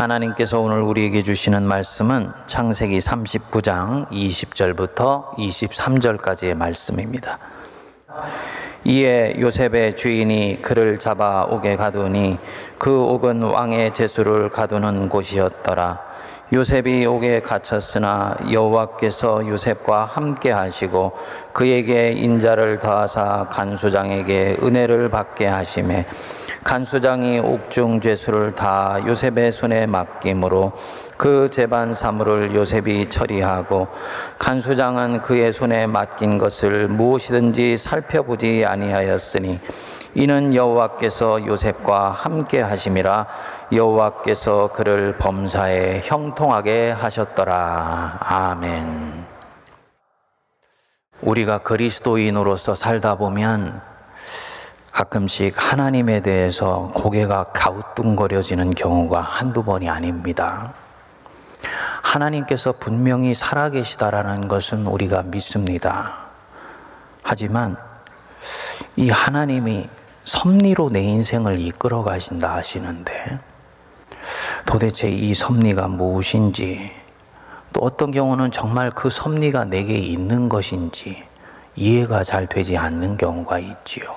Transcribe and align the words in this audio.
하나님께서 0.00 0.58
오늘 0.58 0.80
우리에게 0.80 1.22
주시는 1.22 1.62
말씀은 1.62 2.30
창세기 2.46 3.00
39장 3.00 4.08
20절부터 4.08 5.34
23절까지의 5.34 6.54
말씀입니다. 6.54 7.38
이에 8.84 9.36
요셉의 9.38 9.96
주인이 9.96 10.62
그를 10.62 10.98
잡아 10.98 11.44
옥에 11.44 11.76
가두니 11.76 12.38
그 12.78 12.98
옥은 12.98 13.42
왕의 13.42 13.92
제수를 13.92 14.48
가두는 14.48 15.10
곳이었더라. 15.10 16.00
요셉이 16.54 17.04
옥에 17.04 17.42
갇혔으나 17.42 18.36
여호와께서 18.50 19.46
요셉과 19.46 20.06
함께 20.06 20.50
하시고 20.50 21.12
그에게 21.52 22.12
인자를 22.12 22.78
더하사 22.78 23.46
간수장에게 23.50 24.58
은혜를 24.62 25.08
받게 25.08 25.46
하심에 25.46 26.06
간수장이 26.62 27.38
옥중 27.38 28.00
죄수를 28.00 28.54
다 28.54 28.98
요셉의 29.06 29.52
손에 29.52 29.86
맡김으로 29.86 30.72
그 31.16 31.48
재반 31.50 31.94
사물을 31.94 32.54
요셉이 32.54 33.08
처리하고 33.08 33.88
간수장은 34.38 35.22
그의 35.22 35.52
손에 35.52 35.86
맡긴 35.86 36.38
것을 36.38 36.88
무엇이든지 36.88 37.78
살펴보지 37.78 38.64
아니하였으니 38.66 39.60
이는 40.14 40.54
여호와께서 40.54 41.46
요셉과 41.46 42.10
함께 42.10 42.60
하심이라 42.60 43.26
여호와께서 43.72 44.70
그를 44.72 45.16
범사에 45.18 46.00
형통하게 46.02 46.90
하셨더라 46.90 48.18
아멘. 48.20 49.19
우리가 51.22 51.58
그리스도인으로서 51.58 52.74
살다 52.74 53.16
보면 53.16 53.80
가끔씩 54.90 55.54
하나님에 55.56 56.20
대해서 56.20 56.90
고개가 56.94 57.52
가우뚱거려지는 57.52 58.74
경우가 58.74 59.20
한두 59.20 59.62
번이 59.62 59.88
아닙니다. 59.88 60.72
하나님께서 62.02 62.72
분명히 62.72 63.34
살아계시다라는 63.34 64.48
것은 64.48 64.86
우리가 64.86 65.22
믿습니다. 65.22 66.16
하지만 67.22 67.76
이 68.96 69.10
하나님이 69.10 69.88
섭리로 70.24 70.90
내 70.90 71.02
인생을 71.02 71.58
이끌어 71.58 72.02
가신다 72.02 72.54
하시는데 72.54 73.38
도대체 74.66 75.08
이 75.08 75.34
섭리가 75.34 75.88
무엇인지 75.88 76.99
또 77.72 77.80
어떤 77.82 78.10
경우는 78.10 78.50
정말 78.50 78.90
그 78.90 79.10
섭리가 79.10 79.66
내게 79.66 79.96
있는 79.96 80.48
것인지 80.48 81.24
이해가 81.76 82.24
잘 82.24 82.46
되지 82.46 82.76
않는 82.76 83.16
경우가 83.16 83.58
있지요. 83.58 84.14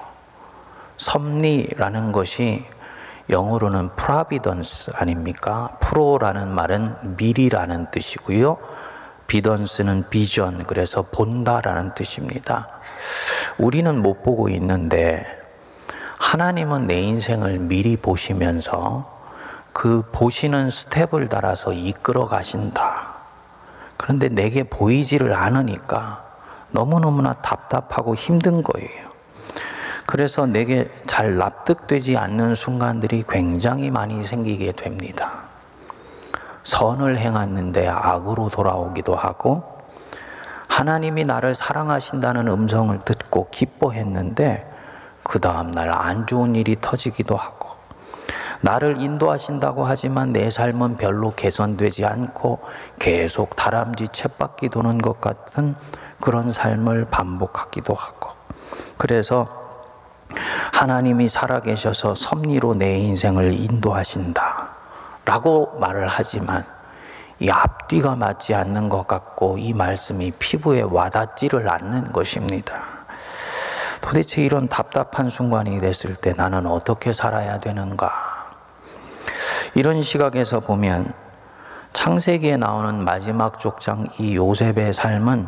섭리라는 0.98 2.12
것이 2.12 2.66
영어로는 3.30 3.96
providence 3.96 4.92
아닙니까? 4.96 5.78
프로라는 5.80 6.50
말은 6.50 7.16
미리라는 7.18 7.88
뜻이고요. 7.92 8.58
비던스는 9.28 10.10
비전, 10.10 10.66
그래서 10.66 11.04
본다라는 11.04 11.94
뜻입니다. 11.96 12.68
우리는 13.58 14.02
못 14.02 14.24
보고 14.24 14.50
있는데 14.50 15.26
하나님은 16.20 16.88
내 16.88 17.00
인생을 17.02 17.60
미리 17.60 17.98
보시면서 17.98 19.12
그 19.72 20.04
보시는 20.12 20.70
스텝을 20.70 21.28
따라서 21.30 21.74
이끌어 21.74 22.28
가신다. 22.28 23.13
그런데 24.04 24.28
내게 24.28 24.64
보이지를 24.64 25.34
않으니까 25.34 26.26
너무너무나 26.72 27.36
답답하고 27.36 28.16
힘든 28.16 28.62
거예요. 28.62 29.08
그래서 30.06 30.46
내게 30.46 30.92
잘 31.08 31.38
납득되지 31.38 32.18
않는 32.18 32.54
순간들이 32.54 33.24
굉장히 33.30 33.92
많이 33.92 34.22
생기게 34.22 34.74
됩니다. 34.74 35.44
선을 36.66 37.18
행했는데 37.18 37.88
악으로 37.88 38.50
돌아오기도 38.50 39.16
하고, 39.16 39.64
하나님이 40.68 41.24
나를 41.24 41.56
사랑하신다는 41.56 42.50
음성을 42.50 43.00
듣고 43.06 43.48
기뻐했는데, 43.52 44.70
그 45.24 45.40
다음날 45.40 45.96
안 45.96 46.28
좋은 46.28 46.58
일이 46.58 46.76
터지기도 46.82 47.38
하고, 47.38 47.63
나를 48.64 49.02
인도하신다고 49.02 49.86
하지만 49.86 50.32
내 50.32 50.50
삶은 50.50 50.96
별로 50.96 51.34
개선되지 51.36 52.06
않고 52.06 52.60
계속 52.98 53.58
다람쥐 53.58 54.08
쳇바퀴 54.14 54.70
도는 54.70 55.00
것 55.00 55.20
같은 55.20 55.76
그런 56.22 56.54
삶을 56.54 57.08
반복하기도 57.12 57.94
하고, 57.94 58.30
그래서 58.98 59.48
하나님이 60.72 61.28
살아계셔서 61.28 62.16
섭리로 62.16 62.76
내 62.76 62.98
인생을 63.00 63.52
인도하신다. 63.54 64.70
라고 65.26 65.78
말을 65.80 66.08
하지만 66.08 66.66
이 67.40 67.50
앞뒤가 67.50 68.16
맞지 68.16 68.56
않는 68.56 68.88
것 68.88 69.06
같고 69.08 69.58
이 69.58 69.74
말씀이 69.74 70.32
피부에 70.40 70.84
와닿지를 70.84 71.70
않는 71.70 72.14
것입니다. 72.14 72.82
도대체 74.00 74.42
이런 74.42 74.70
답답한 74.70 75.30
순간이 75.30 75.80
됐을 75.80 76.16
때 76.16 76.32
나는 76.32 76.66
어떻게 76.66 77.12
살아야 77.12 77.58
되는가? 77.58 78.33
이런 79.76 80.02
시각에서 80.02 80.60
보면 80.60 81.14
창세기에 81.94 82.58
나오는 82.58 83.04
마지막 83.04 83.60
족장 83.60 84.08
이 84.18 84.36
요셉의 84.36 84.94
삶은 84.94 85.48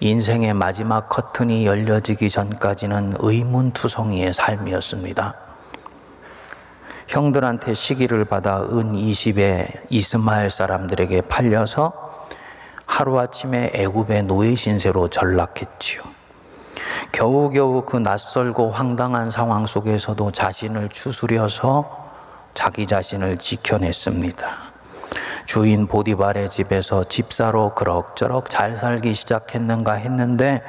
인생의 0.00 0.54
마지막 0.54 1.08
커튼이 1.08 1.64
열려지기 1.64 2.28
전까지는 2.28 3.14
의문투성이의 3.18 4.32
삶이었습니다. 4.32 5.34
형들한테 7.06 7.74
시기를 7.74 8.24
받아 8.24 8.60
은 8.62 8.94
20에 8.94 9.82
이스마엘 9.90 10.50
사람들에게 10.50 11.20
팔려서 11.22 11.92
하루아침에 12.86 13.70
애굽의 13.74 14.24
노예 14.24 14.54
신세로 14.54 15.08
전락했지요. 15.08 16.02
겨우겨우 17.12 17.84
그 17.86 17.98
낯설고 17.98 18.72
황당한 18.72 19.30
상황 19.30 19.66
속에서도 19.66 20.32
자신을 20.32 20.88
추스려서 20.88 22.01
자기 22.54 22.86
자신을 22.86 23.38
지켜냈습니다. 23.38 24.72
주인 25.46 25.86
보디발의 25.86 26.50
집에서 26.50 27.04
집사로 27.04 27.74
그럭저럭 27.74 28.48
잘 28.48 28.74
살기 28.74 29.14
시작했는가 29.14 29.94
했는데 29.94 30.62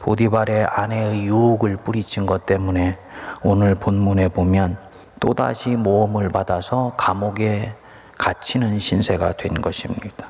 보디발의 0.00 0.64
아내의 0.64 1.24
유혹을 1.24 1.78
뿌리친 1.78 2.26
것 2.26 2.46
때문에 2.46 2.98
오늘 3.42 3.74
본문에 3.74 4.28
보면 4.28 4.78
또다시 5.18 5.70
모험을 5.70 6.30
받아서 6.30 6.94
감옥에 6.96 7.74
갇히는 8.16 8.78
신세가 8.78 9.32
된 9.32 9.60
것입니다. 9.60 10.28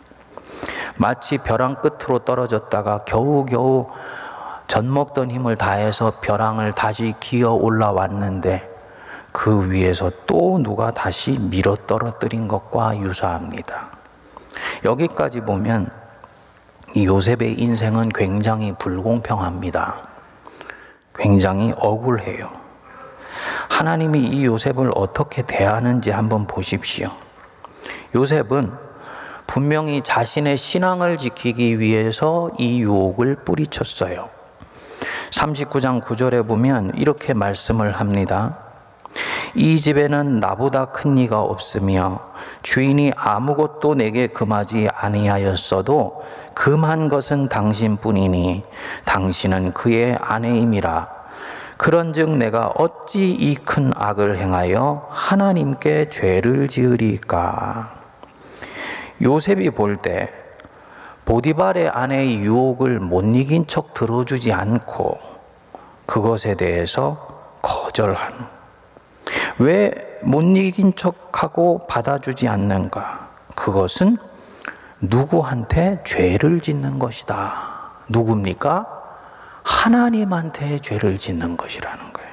마치 0.96 1.38
벼랑 1.38 1.76
끝으로 1.76 2.20
떨어졌다가 2.20 3.04
겨우겨우 3.04 3.88
젖 4.66 4.84
먹던 4.84 5.30
힘을 5.30 5.56
다해서 5.56 6.12
벼랑을 6.20 6.72
다시 6.72 7.14
기어 7.18 7.52
올라왔는데 7.52 8.69
그 9.32 9.70
위에서 9.70 10.10
또 10.26 10.58
누가 10.62 10.90
다시 10.90 11.38
밀어 11.38 11.76
떨어뜨린 11.86 12.48
것과 12.48 12.98
유사합니다. 12.98 13.90
여기까지 14.84 15.40
보면 15.40 15.90
이 16.94 17.06
요셉의 17.06 17.60
인생은 17.60 18.08
굉장히 18.10 18.72
불공평합니다. 18.78 19.96
굉장히 21.14 21.72
억울해요. 21.76 22.50
하나님이 23.68 24.20
이 24.26 24.44
요셉을 24.44 24.90
어떻게 24.94 25.42
대하는지 25.42 26.10
한번 26.10 26.46
보십시오. 26.46 27.10
요셉은 28.14 28.72
분명히 29.46 30.00
자신의 30.00 30.56
신앙을 30.56 31.16
지키기 31.18 31.78
위해서 31.78 32.50
이 32.58 32.80
유혹을 32.82 33.36
뿌리쳤어요. 33.44 34.28
39장 35.30 36.02
9절에 36.02 36.46
보면 36.46 36.92
이렇게 36.96 37.34
말씀을 37.34 37.92
합니다. 37.92 38.69
이 39.54 39.78
집에는 39.78 40.40
나보다 40.40 40.86
큰 40.86 41.16
이가 41.18 41.40
없으며 41.40 42.20
주인이 42.62 43.12
아무것도 43.16 43.94
내게 43.94 44.26
금하지 44.28 44.88
아니하였어도 44.94 46.22
금한 46.54 47.08
것은 47.08 47.48
당신뿐이니 47.48 48.64
당신은 49.04 49.72
그의 49.72 50.16
아내임이라. 50.20 51.20
그런즉 51.76 52.36
내가 52.36 52.68
어찌 52.76 53.30
이 53.30 53.54
큰 53.54 53.90
악을 53.96 54.36
행하여 54.36 55.06
하나님께 55.10 56.10
죄를 56.10 56.68
지으리까? 56.68 57.94
요셉이 59.22 59.70
볼 59.70 59.96
때 59.96 60.30
보디발의 61.24 61.88
아내의 61.90 62.40
유혹을 62.40 62.98
못 63.00 63.22
이긴 63.22 63.66
척 63.66 63.94
들어주지 63.94 64.52
않고 64.52 65.18
그것에 66.06 66.54
대해서 66.56 67.56
거절하는 67.62 68.59
왜 69.58 70.10
못 70.22 70.42
이긴 70.42 70.94
척하고 70.94 71.86
받아주지 71.88 72.48
않는가? 72.48 73.30
그것은 73.54 74.16
누구한테 75.00 76.00
죄를 76.04 76.60
짓는 76.60 76.98
것이다. 76.98 77.80
누굽니까? 78.08 78.86
하나님한테 79.62 80.78
죄를 80.78 81.18
짓는 81.18 81.56
것이라는 81.56 82.12
거예요. 82.12 82.30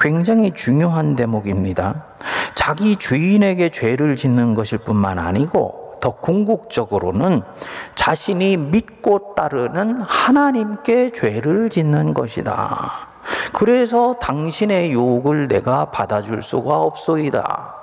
굉장히 0.00 0.52
중요한 0.54 1.16
대목입니다. 1.16 2.04
자기 2.54 2.96
주인에게 2.96 3.70
죄를 3.70 4.16
짓는 4.16 4.54
것일 4.54 4.78
뿐만 4.78 5.18
아니고 5.18 5.98
더 6.00 6.10
궁극적으로는 6.10 7.42
자신이 7.94 8.58
믿고 8.58 9.34
따르는 9.34 10.02
하나님께 10.02 11.12
죄를 11.12 11.70
짓는 11.70 12.12
것이다. 12.12 13.03
그래서 13.54 14.14
당신의 14.14 14.90
유혹을 14.90 15.46
내가 15.46 15.84
받아줄 15.92 16.42
수가 16.42 16.80
없소이다. 16.80 17.74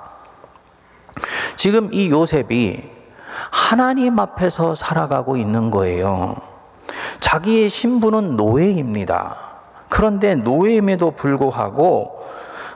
지금 1.56 1.88
이 1.94 2.10
요셉이 2.10 2.90
하나님 3.50 4.20
앞에서 4.20 4.74
살아가고 4.74 5.38
있는 5.38 5.70
거예요. 5.70 6.36
자기의 7.20 7.70
신분은 7.70 8.36
노예입니다. 8.36 9.38
그런데 9.88 10.34
노예임에도 10.34 11.12
불구하고 11.12 12.20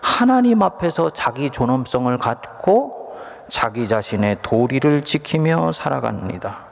하나님 0.00 0.62
앞에서 0.62 1.10
자기 1.10 1.50
존엄성을 1.50 2.16
갖고 2.16 3.14
자기 3.48 3.86
자신의 3.86 4.38
도리를 4.40 5.04
지키며 5.04 5.72
살아갑니다. 5.72 6.64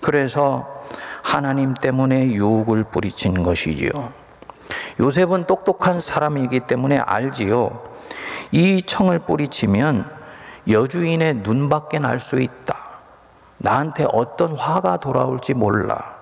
그래서 0.00 0.66
하나님 1.22 1.74
때문에 1.74 2.32
유혹을 2.32 2.82
뿌리친 2.82 3.44
것이지요. 3.44 4.21
요셉은 5.00 5.46
똑똑한 5.46 6.00
사람이기 6.00 6.60
때문에 6.60 6.98
알지요. 6.98 7.82
이 8.50 8.82
청을 8.82 9.20
뿌리치면 9.20 10.10
여주인의 10.68 11.34
눈밖에 11.36 11.98
날 11.98 12.20
수 12.20 12.40
있다. 12.40 12.82
나한테 13.58 14.06
어떤 14.12 14.56
화가 14.56 14.98
돌아올지 14.98 15.54
몰라. 15.54 16.16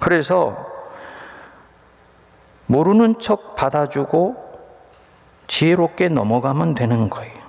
그래서 0.00 0.66
모르는 2.66 3.18
척 3.18 3.56
받아주고 3.56 4.50
지혜롭게 5.48 6.08
넘어가면 6.08 6.74
되는 6.74 7.10
거예요. 7.10 7.39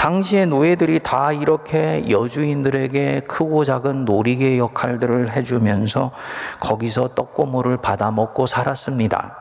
당시의 0.00 0.46
노예들이 0.46 1.00
다 1.00 1.30
이렇게 1.30 2.08
여주인들에게 2.08 3.20
크고 3.28 3.66
작은 3.66 4.06
놀이개 4.06 4.56
역할들을 4.56 5.30
해주면서 5.32 6.10
거기서 6.58 7.08
떡고물을 7.08 7.76
받아 7.76 8.10
먹고 8.10 8.46
살았습니다. 8.46 9.36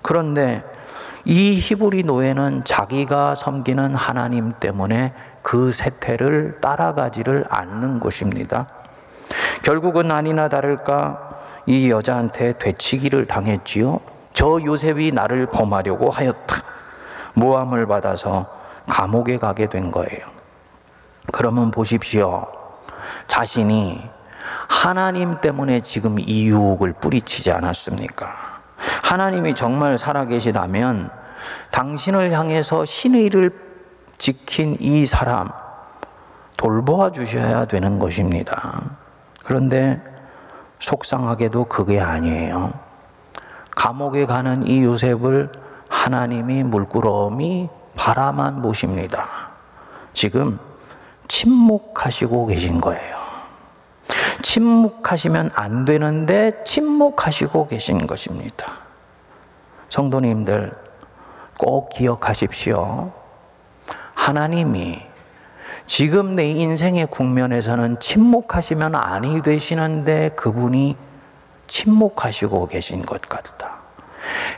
그런데 0.00 0.64
이 1.26 1.60
히브리 1.60 2.04
노예는 2.04 2.64
자기가 2.64 3.34
섬기는 3.34 3.94
하나님 3.94 4.54
때문에 4.58 5.12
그 5.42 5.72
세태를 5.72 6.62
따라가지를 6.62 7.44
않는 7.50 8.00
것입니다. 8.00 8.68
결국은 9.62 10.10
아니나 10.10 10.48
다를까 10.48 11.38
이 11.66 11.90
여자한테 11.90 12.54
되치기를 12.58 13.26
당했지요. 13.26 14.00
저 14.32 14.58
요셉이 14.64 15.12
나를 15.12 15.44
범하려고 15.44 16.08
하였다. 16.08 16.62
모함을 17.34 17.86
받아서 17.86 18.61
감옥에 18.88 19.38
가게 19.38 19.68
된 19.68 19.90
거예요. 19.90 20.26
그러면 21.32 21.70
보십시오. 21.70 22.46
자신이 23.26 24.02
하나님 24.68 25.40
때문에 25.40 25.80
지금 25.80 26.18
이 26.18 26.46
유혹을 26.46 26.94
뿌리치지 26.94 27.52
않았습니까? 27.52 28.26
하나님이 29.02 29.54
정말 29.54 29.98
살아계시다면 29.98 31.10
당신을 31.70 32.32
향해서 32.32 32.84
신의를 32.84 33.50
지킨 34.18 34.76
이 34.80 35.06
사람 35.06 35.48
돌보아 36.56 37.10
주셔야 37.10 37.64
되는 37.64 37.98
것입니다. 37.98 38.80
그런데 39.44 40.00
속상하게도 40.80 41.64
그게 41.64 42.00
아니에요. 42.00 42.72
감옥에 43.70 44.26
가는 44.26 44.66
이 44.66 44.84
요셉을 44.84 45.50
하나님이 45.88 46.62
물끄러미 46.64 47.68
바라만 47.96 48.62
보십니다. 48.62 49.50
지금 50.12 50.58
침묵하시고 51.28 52.46
계신 52.46 52.80
거예요. 52.80 53.22
침묵하시면 54.42 55.50
안 55.54 55.84
되는데 55.84 56.62
침묵하시고 56.64 57.68
계신 57.68 58.06
것입니다. 58.06 58.72
성도님들 59.88 60.72
꼭 61.58 61.90
기억하십시오. 61.90 63.12
하나님이 64.14 65.00
지금 65.86 66.36
내 66.36 66.48
인생의 66.48 67.06
국면에서는 67.06 68.00
침묵하시면 68.00 68.94
아니 68.94 69.42
되시는데 69.42 70.30
그분이 70.30 70.96
침묵하시고 71.66 72.68
계신 72.68 73.02
것 73.02 73.20
같다. 73.22 73.81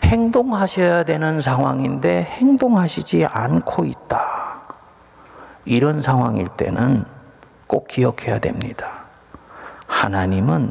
행동하셔야 0.05 1.05
되는 1.05 1.41
상황인데 1.41 2.23
행동하시지 2.23 3.27
않고 3.27 3.85
있다. 3.85 4.63
이런 5.65 6.03
상황일 6.03 6.49
때는 6.49 7.05
꼭 7.67 7.89
기억해야 7.89 8.39
됩니다. 8.39 9.05
하나님은 9.87 10.71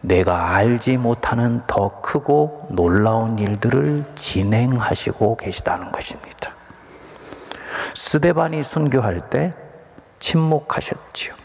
내가 0.00 0.54
알지 0.54 0.98
못하는 0.98 1.62
더 1.66 2.00
크고 2.02 2.68
놀라운 2.70 3.38
일들을 3.38 4.04
진행하시고 4.14 5.36
계시다는 5.36 5.90
것입니다. 5.90 6.52
스데반이 7.94 8.62
순교할 8.64 9.30
때 9.30 9.54
침묵하셨지요. 10.18 11.43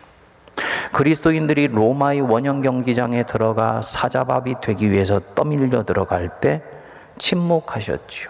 그리스도인들이 0.92 1.68
로마의 1.68 2.22
원형 2.22 2.62
경기장에 2.62 3.24
들어가 3.24 3.82
사자밥이 3.82 4.56
되기 4.62 4.92
위해서 4.92 5.20
떠밀려 5.36 5.84
들어갈 5.84 6.40
때 6.40 6.62
침묵하셨지요. 7.18 8.30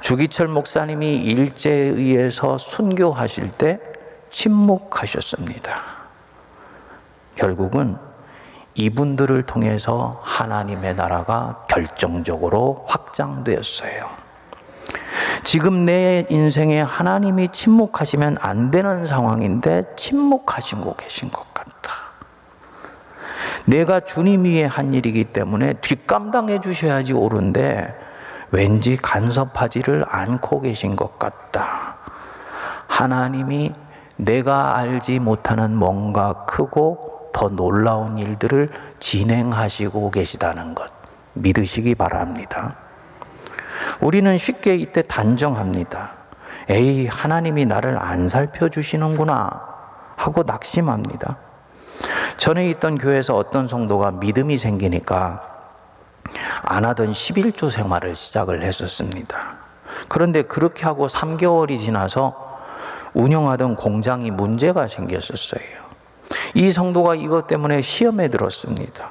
주기철 0.00 0.48
목사님이 0.48 1.16
일제에 1.16 1.74
의해서 1.74 2.56
순교하실 2.56 3.50
때 3.52 3.78
침묵하셨습니다. 4.30 5.80
결국은 7.34 7.96
이분들을 8.74 9.42
통해서 9.44 10.20
하나님의 10.22 10.94
나라가 10.94 11.64
결정적으로 11.68 12.84
확장되었어요. 12.86 14.26
지금 15.44 15.84
내 15.84 16.26
인생에 16.28 16.80
하나님이 16.80 17.48
침묵하시면 17.52 18.38
안 18.40 18.70
되는 18.70 19.06
상황인데 19.06 19.94
침묵하시고 19.96 20.94
계신 20.96 21.30
것. 21.30 21.45
내가 23.66 24.00
주님 24.00 24.44
위에 24.44 24.64
한 24.64 24.94
일이기 24.94 25.24
때문에 25.24 25.74
뒷감당해 25.74 26.60
주셔야지 26.60 27.12
옳은데 27.12 27.94
왠지 28.50 28.96
간섭하지를 28.96 30.04
않고 30.08 30.60
계신 30.60 30.94
것 30.96 31.18
같다. 31.18 31.96
하나님이 32.86 33.74
내가 34.16 34.76
알지 34.76 35.18
못하는 35.18 35.76
뭔가 35.76 36.44
크고 36.46 37.30
더 37.32 37.48
놀라운 37.48 38.18
일들을 38.18 38.70
진행하시고 38.98 40.10
계시다는 40.10 40.74
것 40.74 40.90
믿으시기 41.34 41.94
바랍니다. 41.94 42.76
우리는 44.00 44.38
쉽게 44.38 44.76
이때 44.76 45.02
단정합니다. 45.02 46.12
에이, 46.68 47.08
하나님이 47.08 47.66
나를 47.66 47.98
안 47.98 48.28
살펴주시는구나 48.28 49.50
하고 50.16 50.42
낙심합니다. 50.44 51.36
전에 52.36 52.68
있던 52.70 52.98
교회에서 52.98 53.36
어떤 53.36 53.66
성도가 53.66 54.12
믿음이 54.12 54.58
생기니까 54.58 55.40
안 56.62 56.84
하던 56.84 57.12
11조 57.12 57.70
생활을 57.70 58.14
시작을 58.14 58.62
했었습니다. 58.62 59.56
그런데 60.08 60.42
그렇게 60.42 60.84
하고 60.84 61.06
3개월이 61.06 61.80
지나서 61.80 62.46
운영하던 63.14 63.76
공장이 63.76 64.30
문제가 64.30 64.88
생겼었어요. 64.88 65.86
이 66.54 66.70
성도가 66.70 67.14
이것 67.14 67.46
때문에 67.46 67.82
시험에 67.82 68.28
들었습니다. 68.28 69.10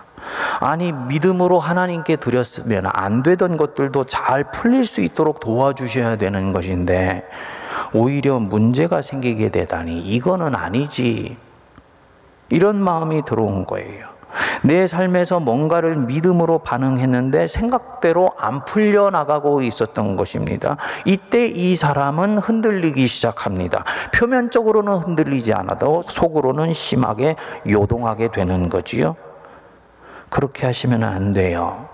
아니, 0.59 0.91
믿음으로 0.91 1.59
하나님께 1.59 2.15
드렸으면 2.17 2.85
안 2.91 3.23
되던 3.23 3.57
것들도 3.57 4.05
잘 4.05 4.43
풀릴 4.51 4.85
수 4.85 5.01
있도록 5.01 5.39
도와주셔야 5.39 6.17
되는 6.17 6.53
것인데, 6.53 7.27
오히려 7.93 8.39
문제가 8.39 9.01
생기게 9.01 9.49
되다니, 9.49 10.01
이거는 10.01 10.55
아니지. 10.55 11.37
이런 12.49 12.81
마음이 12.81 13.23
들어온 13.25 13.65
거예요. 13.65 14.15
내 14.63 14.87
삶에서 14.87 15.39
뭔가를 15.39 15.95
믿음으로 15.95 16.59
반응했는데 16.59 17.47
생각대로 17.47 18.33
안 18.37 18.65
풀려나가고 18.65 19.61
있었던 19.61 20.15
것입니다. 20.15 20.77
이때 21.05 21.47
이 21.47 21.75
사람은 21.75 22.39
흔들리기 22.39 23.07
시작합니다. 23.07 23.83
표면적으로는 24.13 24.93
흔들리지 24.93 25.53
않아도 25.53 26.03
속으로는 26.07 26.73
심하게 26.73 27.35
요동하게 27.69 28.31
되는 28.31 28.69
거지요. 28.69 29.15
그렇게 30.29 30.65
하시면 30.65 31.03
안 31.03 31.33
돼요. 31.33 31.87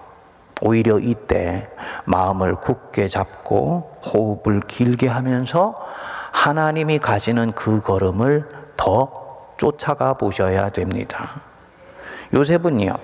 오히려 0.62 1.00
이때 1.00 1.68
마음을 2.06 2.56
굳게 2.56 3.08
잡고 3.08 3.92
호흡을 4.06 4.62
길게 4.62 5.08
하면서 5.08 5.76
하나님이 6.32 7.00
가지는 7.00 7.52
그 7.52 7.82
걸음을 7.82 8.48
더 8.78 9.21
쫓아가 9.62 10.16
보셔야 10.16 10.70
됩니다. 10.70 11.40
요셉은요, 12.34 12.96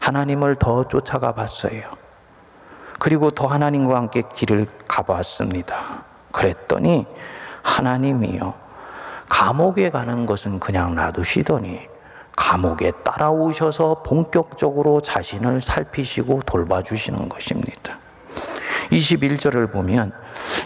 하나님을 0.00 0.56
더 0.56 0.88
쫓아가 0.88 1.34
봤어요. 1.34 1.82
그리고 2.98 3.30
더 3.30 3.46
하나님과 3.46 3.94
함께 3.94 4.22
길을 4.22 4.68
가봤습니다. 4.88 6.04
그랬더니 6.32 7.06
하나님이요. 7.62 8.54
감옥에 9.28 9.90
가는 9.90 10.24
것은 10.24 10.60
그냥 10.60 10.94
놔두시더니 10.94 11.88
감옥에 12.34 12.92
따라오셔서 13.04 13.96
본격적으로 13.96 15.02
자신을 15.02 15.60
살피시고 15.60 16.40
돌봐주시는 16.46 17.28
것입니다. 17.28 17.98
21절을 18.92 19.70
보면 19.70 20.12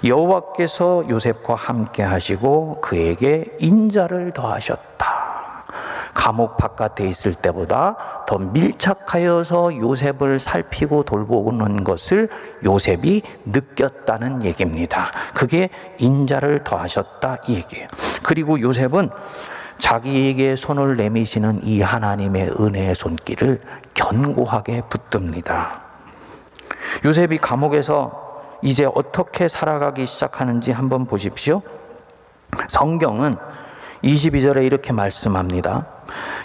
여호와께서 0.04 1.08
요셉과 1.08 1.54
함께 1.54 2.02
하시고 2.02 2.80
그에게 2.80 3.44
인자를 3.58 4.32
더하셨다. 4.32 5.20
감옥 6.14 6.56
바깥에 6.56 7.08
있을 7.08 7.34
때보다 7.34 8.24
더 8.26 8.38
밀착하여서 8.38 9.76
요셉을 9.76 10.38
살피고 10.38 11.04
돌보는 11.04 11.84
것을 11.84 12.28
요셉이 12.64 13.22
느꼈다는 13.46 14.44
얘기입니다. 14.44 15.10
그게 15.34 15.70
인자를 15.98 16.64
더하셨다 16.64 17.38
이 17.48 17.56
얘기예요. 17.56 17.88
그리고 18.22 18.60
요셉은 18.60 19.10
자기에게 19.78 20.56
손을 20.56 20.96
내미시는 20.96 21.60
이 21.64 21.80
하나님의 21.80 22.50
은혜의 22.60 22.94
손길을 22.94 23.60
견고하게 23.94 24.82
붙듭니다. 24.90 25.80
요셉이 27.04 27.38
감옥에서 27.38 28.29
이제 28.62 28.88
어떻게 28.94 29.48
살아가기 29.48 30.06
시작하는지 30.06 30.72
한번 30.72 31.06
보십시오. 31.06 31.62
성경은 32.68 33.36
22절에 34.04 34.64
이렇게 34.64 34.92
말씀합니다. 34.92 35.86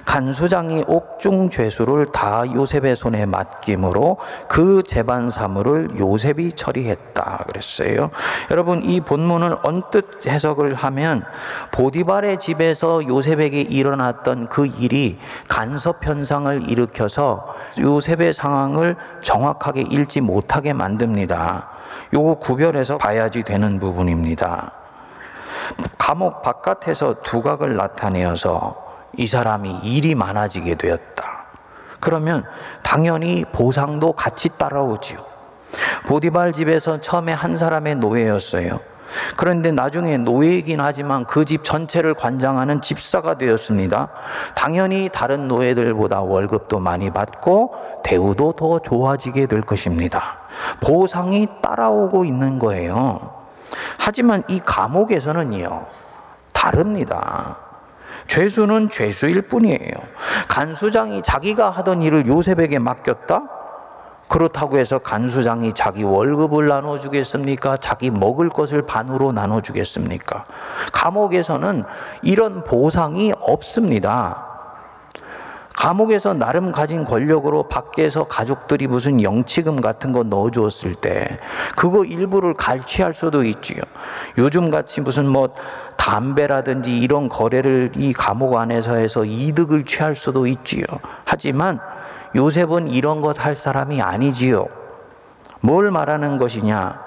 간수장이 0.06 0.84
옥중 0.88 1.50
죄수를 1.50 2.12
다 2.12 2.44
요셉의 2.46 2.96
손에 2.96 3.26
맡김으로 3.26 4.18
그 4.48 4.84
재반 4.86 5.30
사물을 5.32 5.98
요셉이 5.98 6.54
처리했다 6.54 7.46
그랬어요. 7.48 8.12
여러분 8.52 8.84
이 8.84 9.02
본문을 9.02 9.58
언뜻 9.64 10.28
해석을 10.28 10.76
하면 10.76 11.24
보디발의 11.72 12.38
집에서 12.38 13.06
요셉에게 13.08 13.62
일어났던 13.62 14.48
그 14.48 14.68
일이 14.68 15.18
간섭 15.48 16.06
현상을 16.06 16.70
일으켜서 16.70 17.56
요셉의 17.80 18.34
상황을 18.34 18.96
정확하게 19.22 19.82
읽지 19.82 20.22
못하게 20.22 20.74
만듭니다. 20.74 21.75
요거 22.16 22.36
구별해서 22.36 22.98
봐야지 22.98 23.44
되는 23.44 23.78
부분입니다. 23.78 24.72
감옥 25.98 26.42
바깥에서 26.44 27.16
두각을 27.24 27.76
나타내어서 27.76 28.86
이 29.18 29.28
사람이 29.28 29.80
일이 29.84 30.16
많아지게 30.16 30.76
되었다. 30.76 31.46
그러면 32.00 32.46
당연히 32.84 33.44
보상도 33.52 34.14
같이 34.14 34.48
따라오지요. 34.58 35.18
보디발 36.08 36.54
집에서 36.54 37.02
처음에 37.02 37.34
한 37.34 37.58
사람의 37.58 37.96
노예였어요. 37.96 38.80
그런데 39.36 39.74
나중에 39.74 40.18
노예이긴 40.18 40.80
하지만 40.80 41.26
그 41.26 41.44
집 41.44 41.66
전체를 41.66 42.14
관장하는 42.14 42.82
집사가 42.82 43.38
되었습니다. 43.38 44.08
당연히 44.56 45.10
다른 45.12 45.50
노예들보다 45.50 46.22
월급도 46.22 46.80
많이 46.80 47.10
받고 47.12 47.76
대우도 48.04 48.54
더 48.54 48.80
좋아지게 48.80 49.48
될 49.48 49.62
것입니다. 49.62 50.45
보상이 50.82 51.48
따라오고 51.62 52.26
있는 52.26 52.60
거예요. 52.60 53.34
하지만 54.00 54.44
이 54.48 54.60
감옥에서는요, 54.60 55.86
다릅니다. 56.54 57.58
죄수는 58.28 58.90
죄수일 58.90 59.44
뿐이에요. 59.44 59.92
간수장이 60.48 61.22
자기가 61.24 61.70
하던 61.70 62.02
일을 62.02 62.28
요셉에게 62.28 62.80
맡겼다? 62.80 63.42
그렇다고 64.28 64.80
해서 64.80 64.98
간수장이 64.98 65.74
자기 65.74 66.04
월급을 66.04 66.68
나눠주겠습니까? 66.68 67.78
자기 67.78 68.10
먹을 68.10 68.50
것을 68.50 68.82
반으로 68.82 69.32
나눠주겠습니까? 69.32 70.46
감옥에서는 70.92 71.84
이런 72.24 72.64
보상이 72.64 73.34
없습니다. 73.40 74.45
감옥에서 75.78 76.34
나름 76.34 76.72
가진 76.72 77.04
권력으로 77.04 77.64
밖에서 77.64 78.24
가족들이 78.24 78.88
무슨 78.88 79.22
영치금 79.22 79.82
같은 79.82 80.12
거 80.12 80.24
넣어주었을 80.24 80.96
때 80.96 81.40
그거 81.76 82.06
일부를 82.06 82.54
갈취할 82.54 83.14
수도 83.14 83.44
있지요. 83.44 83.82
요즘 84.38 84.70
같이 84.70 85.02
무슨 85.02 85.28
뭐 85.28 85.50
담배라든지 85.98 86.98
이런 86.98 87.30
거래를 87.30 87.92
이 87.96 88.14
감옥 88.14 88.56
안에서 88.56 88.96
해서 88.96 89.26
이득을 89.26 89.84
취할 89.86 90.16
수도 90.16 90.48
있지요. 90.48 90.84
하지만 91.26 91.80
요셉은 92.36 92.88
이런 92.88 93.22
것 93.22 93.40
할 93.40 93.56
사람이 93.56 94.02
아니지요. 94.02 94.66
뭘 95.62 95.92
말하는 95.92 96.38
것이냐? 96.38 97.05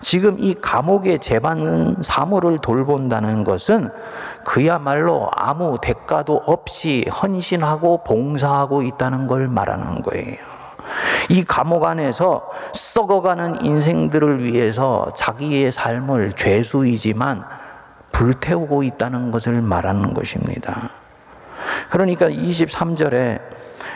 지금 0.00 0.36
이 0.38 0.54
감옥의 0.54 1.18
재반 1.18 1.96
사물을 2.00 2.58
돌본다는 2.58 3.44
것은 3.44 3.90
그야말로 4.44 5.28
아무 5.34 5.78
대가도 5.80 6.42
없이 6.46 7.06
헌신하고 7.10 8.04
봉사하고 8.04 8.82
있다는 8.82 9.26
걸 9.26 9.48
말하는 9.48 10.02
거예요. 10.02 10.36
이 11.28 11.44
감옥 11.44 11.84
안에서 11.84 12.48
썩어가는 12.72 13.64
인생들을 13.64 14.44
위해서 14.44 15.08
자기의 15.14 15.72
삶을 15.72 16.34
죄수이지만 16.34 17.44
불태우고 18.12 18.82
있다는 18.82 19.30
것을 19.30 19.60
말하는 19.60 20.14
것입니다. 20.14 20.90
그러니까 21.90 22.28
23절에 22.28 23.40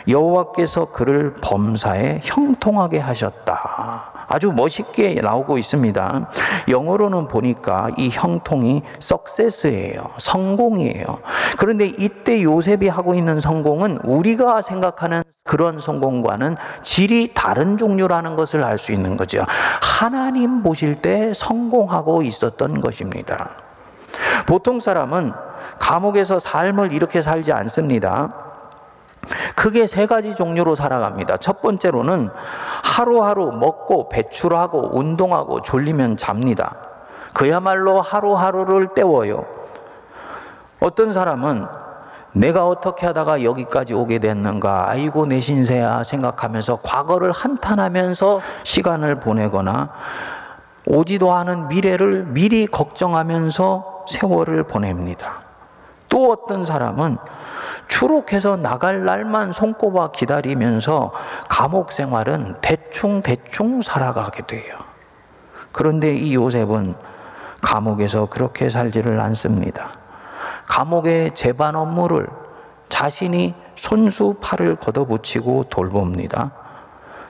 여호와께서 0.07 0.91
그를 0.91 1.33
범사에 1.41 2.19
형통하게 2.23 2.99
하셨다. 2.99 4.10
아주 4.31 4.51
멋있게 4.51 5.15
나오고 5.21 5.57
있습니다. 5.57 6.29
영어로는 6.69 7.27
보니까 7.27 7.89
이 7.97 8.09
형통이 8.09 8.83
석세스예요. 8.99 10.11
성공이에요. 10.17 11.19
그런데 11.57 11.87
이때 11.87 12.41
요셉이 12.41 12.87
하고 12.87 13.13
있는 13.13 13.39
성공은 13.39 13.99
우리가 14.03 14.61
생각하는 14.61 15.23
그런 15.43 15.79
성공과는 15.79 16.55
질이 16.83 17.31
다른 17.33 17.77
종류라는 17.77 18.35
것을 18.35 18.63
알 18.63 18.77
수 18.81 18.91
있는 18.91 19.15
거죠. 19.15 19.45
하나님 19.81 20.63
보실 20.63 20.95
때 20.95 21.33
성공하고 21.35 22.23
있었던 22.23 22.81
것입니다. 22.81 23.51
보통 24.47 24.79
사람은 24.79 25.33
감옥에서 25.77 26.39
삶을 26.39 26.93
이렇게 26.93 27.21
살지 27.21 27.51
않습니다. 27.51 28.50
크게 29.55 29.87
세 29.87 30.07
가지 30.07 30.35
종류로 30.35 30.75
살아갑니다. 30.75 31.37
첫 31.37 31.61
번째로는 31.61 32.29
하루하루 32.83 33.51
먹고 33.51 34.09
배출하고 34.09 34.97
운동하고 34.97 35.61
졸리면 35.61 36.17
잡니다. 36.17 36.75
그야말로 37.33 38.01
하루하루를 38.01 38.89
때워요. 38.95 39.45
어떤 40.79 41.13
사람은 41.13 41.67
내가 42.33 42.65
어떻게 42.65 43.05
하다가 43.05 43.43
여기까지 43.43 43.93
오게 43.93 44.19
됐는가, 44.19 44.89
아이고 44.89 45.25
내 45.25 45.39
신세야 45.39 46.03
생각하면서 46.03 46.79
과거를 46.81 47.31
한탄하면서 47.31 48.39
시간을 48.63 49.15
보내거나 49.15 49.89
오지도 50.85 51.33
않은 51.33 51.67
미래를 51.67 52.23
미리 52.27 52.65
걱정하면서 52.67 54.05
세월을 54.09 54.63
보냅니다. 54.63 55.41
또 56.09 56.31
어떤 56.31 56.63
사람은 56.63 57.17
추록해서 57.91 58.55
나갈 58.55 59.03
날만 59.03 59.51
손꼽아 59.51 60.11
기다리면서 60.11 61.11
감옥 61.49 61.91
생활은 61.91 62.55
대충 62.61 63.21
대충 63.21 63.81
살아가게 63.81 64.47
돼요. 64.47 64.77
그런데 65.73 66.15
이 66.15 66.33
요셉은 66.33 66.95
감옥에서 67.59 68.27
그렇게 68.27 68.69
살지를 68.69 69.19
않습니다. 69.19 69.91
감옥의 70.69 71.35
재반 71.35 71.75
업무를 71.75 72.27
자신이 72.87 73.53
손수 73.75 74.35
팔을 74.41 74.77
걷어붙이고 74.77 75.65
돌봅니다. 75.65 76.53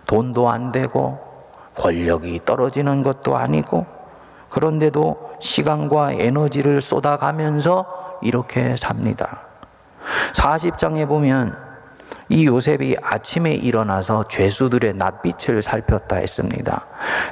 돈도 0.06 0.48
안 0.50 0.72
되고 0.72 1.20
권력이 1.75 2.41
떨어지는 2.46 3.01
것도 3.01 3.36
아니고 3.36 3.88
그런데도 4.50 5.38
시간과 5.39 6.13
에너지를 6.13 6.82
쏟아가면서 6.82 8.20
이렇게 8.22 8.77
삽니다. 8.77 9.50
40장에 10.34 11.08
보면 11.08 11.55
이 12.29 12.46
요셉이 12.46 12.96
아침에 13.01 13.53
일어나서 13.53 14.24
죄수들의 14.29 14.96
낯빛을 14.96 15.62
살폈다 15.62 16.17
했습니다. 16.17 16.86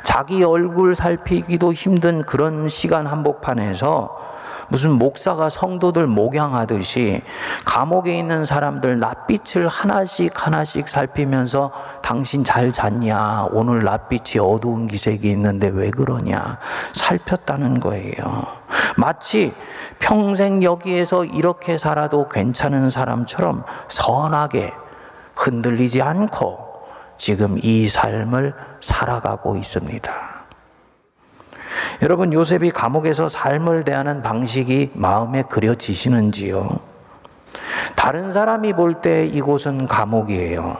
자기 0.03 0.43
얼굴 0.43 0.93
살피기도 0.93 1.71
힘든 1.73 2.23
그런 2.23 2.67
시간 2.67 3.07
한복판에서 3.07 4.38
무슨 4.69 4.91
목사가 4.91 5.49
성도들 5.49 6.07
목양하듯이 6.07 7.21
감옥에 7.65 8.17
있는 8.17 8.45
사람들 8.45 8.99
낯빛을 8.99 9.67
하나씩 9.67 10.45
하나씩 10.45 10.87
살피면서 10.87 11.71
당신 12.01 12.43
잘 12.43 12.71
잤냐? 12.71 13.47
오늘 13.51 13.83
낯빛이 13.83 14.39
어두운 14.39 14.87
기색이 14.87 15.29
있는데 15.31 15.69
왜 15.73 15.89
그러냐? 15.89 16.59
살폈다는 16.93 17.79
거예요. 17.79 18.45
마치 18.95 19.53
평생 19.99 20.61
여기에서 20.63 21.25
이렇게 21.25 21.77
살아도 21.77 22.27
괜찮은 22.27 22.89
사람처럼 22.89 23.63
선하게 23.87 24.71
흔들리지 25.35 26.01
않고 26.01 26.69
지금 27.17 27.57
이 27.61 27.89
삶을 27.89 28.53
살아가고 28.81 29.57
있습니다. 29.57 30.28
여러분 32.01 32.31
요셉이 32.33 32.71
감옥에서 32.71 33.27
삶을 33.27 33.83
대하는 33.83 34.21
방식이 34.21 34.91
마음에 34.93 35.43
그려지시는지요? 35.43 36.79
다른 37.95 38.31
사람이 38.31 38.73
볼 38.73 39.01
때 39.01 39.25
이곳은 39.25 39.87
감옥이에요. 39.87 40.77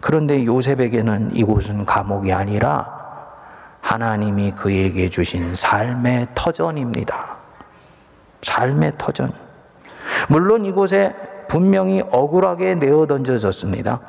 그런데 0.00 0.44
요셉에게는 0.44 1.30
이곳은 1.34 1.84
감옥이 1.86 2.32
아니라 2.32 2.98
하나님이 3.80 4.52
그에게 4.52 5.08
주신 5.10 5.54
삶의 5.54 6.28
터전입니다. 6.34 7.36
삶의 8.42 8.92
터전. 8.98 9.32
물론 10.28 10.64
이곳에 10.64 11.14
분명히 11.48 12.02
억울하게 12.10 12.76
내어 12.76 13.06
던져졌습니다. 13.06 14.00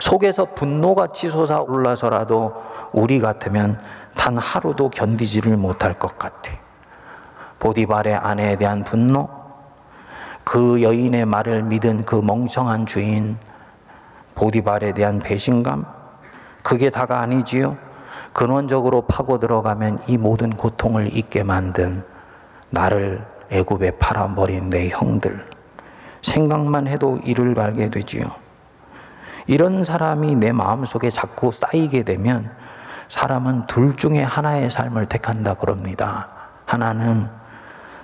속에서 0.00 0.44
분노가 0.54 1.08
치솟아 1.08 1.60
올라서라도 1.60 2.54
우리 2.92 3.20
같으면 3.20 3.80
단 4.14 4.36
하루도 4.36 4.90
견디지를 4.90 5.56
못할 5.56 5.98
것 5.98 6.18
같아. 6.18 6.52
보디발의 7.58 8.14
아내에 8.14 8.56
대한 8.56 8.84
분노, 8.84 9.28
그 10.44 10.82
여인의 10.82 11.26
말을 11.26 11.62
믿은 11.64 12.04
그 12.04 12.16
멍청한 12.16 12.86
주인, 12.86 13.36
보디발에 14.34 14.92
대한 14.92 15.18
배신감, 15.18 15.84
그게 16.62 16.90
다가 16.90 17.20
아니지요. 17.20 17.76
근원적으로 18.32 19.02
파고 19.02 19.38
들어가면 19.38 20.00
이 20.06 20.16
모든 20.16 20.50
고통을 20.50 21.16
잊게 21.16 21.42
만든 21.42 22.04
나를 22.70 23.26
애굽에 23.50 23.92
팔아버린 23.92 24.70
내 24.70 24.88
형들. 24.88 25.48
생각만 26.22 26.86
해도 26.88 27.18
이를 27.24 27.54
갈게 27.54 27.88
되지요. 27.88 28.24
이런 29.46 29.82
사람이 29.82 30.34
내 30.36 30.52
마음속에 30.52 31.10
자꾸 31.10 31.50
쌓이게 31.50 32.02
되면 32.02 32.50
사람은 33.08 33.66
둘 33.66 33.96
중에 33.96 34.22
하나의 34.22 34.70
삶을 34.70 35.06
택한다 35.06 35.54
그럽니다. 35.54 36.28
하나는 36.66 37.28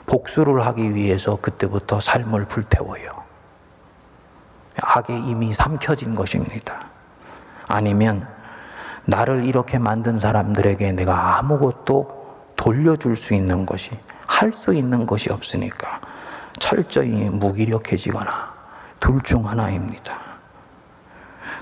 복수를 0.07 0.67
하기 0.67 0.95
위해서 0.95 1.37
그때부터 1.37 2.01
삶을 2.01 2.47
불태워요. 2.47 3.11
악에 4.83 5.17
이미 5.19 5.55
삼켜진 5.55 6.15
것입니다. 6.15 6.87
아니면 7.69 8.27
나를 9.07 9.45
이렇게 9.45 9.79
만든 9.79 10.17
사람들에게 10.17 10.93
내가 10.93 11.39
아무것도 11.39 12.25
돌려줄 12.57 13.17
수 13.17 13.35
있는 13.35 13.67
것이, 13.67 13.91
할 14.27 14.53
수 14.53 14.75
있는 14.75 15.07
것이 15.07 15.31
없으니까 15.31 16.01
철저히 16.59 17.29
무기력해지거나 17.31 18.55
둘 19.01 19.21
중 19.23 19.47
하나입니다. 19.49 20.15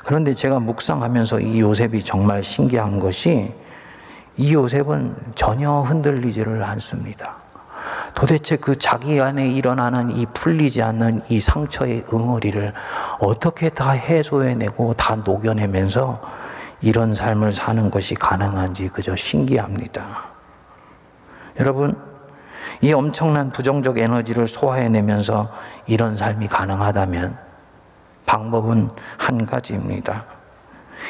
그런데 0.04 0.34
제가 0.34 0.60
묵상하면서 0.60 1.40
이 1.40 1.60
요셉이 1.60 2.04
정말 2.04 2.42
신기한 2.42 2.98
것이 2.98 3.52
이 4.36 4.54
요셉은 4.54 5.14
전혀 5.34 5.70
흔들리지를 5.70 6.62
않습니다. 6.64 7.36
도대체 8.14 8.56
그 8.56 8.76
자기 8.76 9.20
안에 9.20 9.48
일어나는 9.48 10.10
이 10.10 10.26
풀리지 10.26 10.82
않는 10.82 11.22
이 11.28 11.40
상처의 11.40 12.04
응어리를 12.12 12.72
어떻게 13.20 13.68
다 13.68 13.90
해소해내고 13.90 14.94
다 14.94 15.16
녹여내면서 15.16 16.20
이런 16.80 17.14
삶을 17.14 17.52
사는 17.52 17.90
것이 17.90 18.14
가능한지 18.14 18.88
그저 18.88 19.14
신기합니다. 19.16 20.32
여러분, 21.60 21.96
이 22.80 22.92
엄청난 22.92 23.50
부정적 23.50 23.98
에너지를 23.98 24.48
소화해내면서 24.48 25.50
이런 25.86 26.14
삶이 26.14 26.48
가능하다면 26.48 27.51
방법은 28.26 28.90
한 29.18 29.46
가지입니다. 29.46 30.24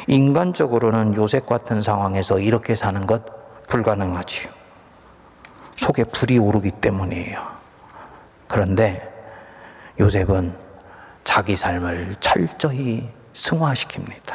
인간적으로는 0.06 1.14
요셉 1.16 1.46
같은 1.46 1.82
상황에서 1.82 2.38
이렇게 2.38 2.74
사는 2.74 3.06
것 3.06 3.22
불가능하지요. 3.68 4.50
속에 5.76 6.04
불이 6.04 6.38
오르기 6.38 6.70
때문이에요. 6.72 7.46
그런데 8.48 9.08
요셉은 9.98 10.54
자기 11.24 11.56
삶을 11.56 12.16
철저히 12.20 13.10
승화시킵니다. 13.34 14.34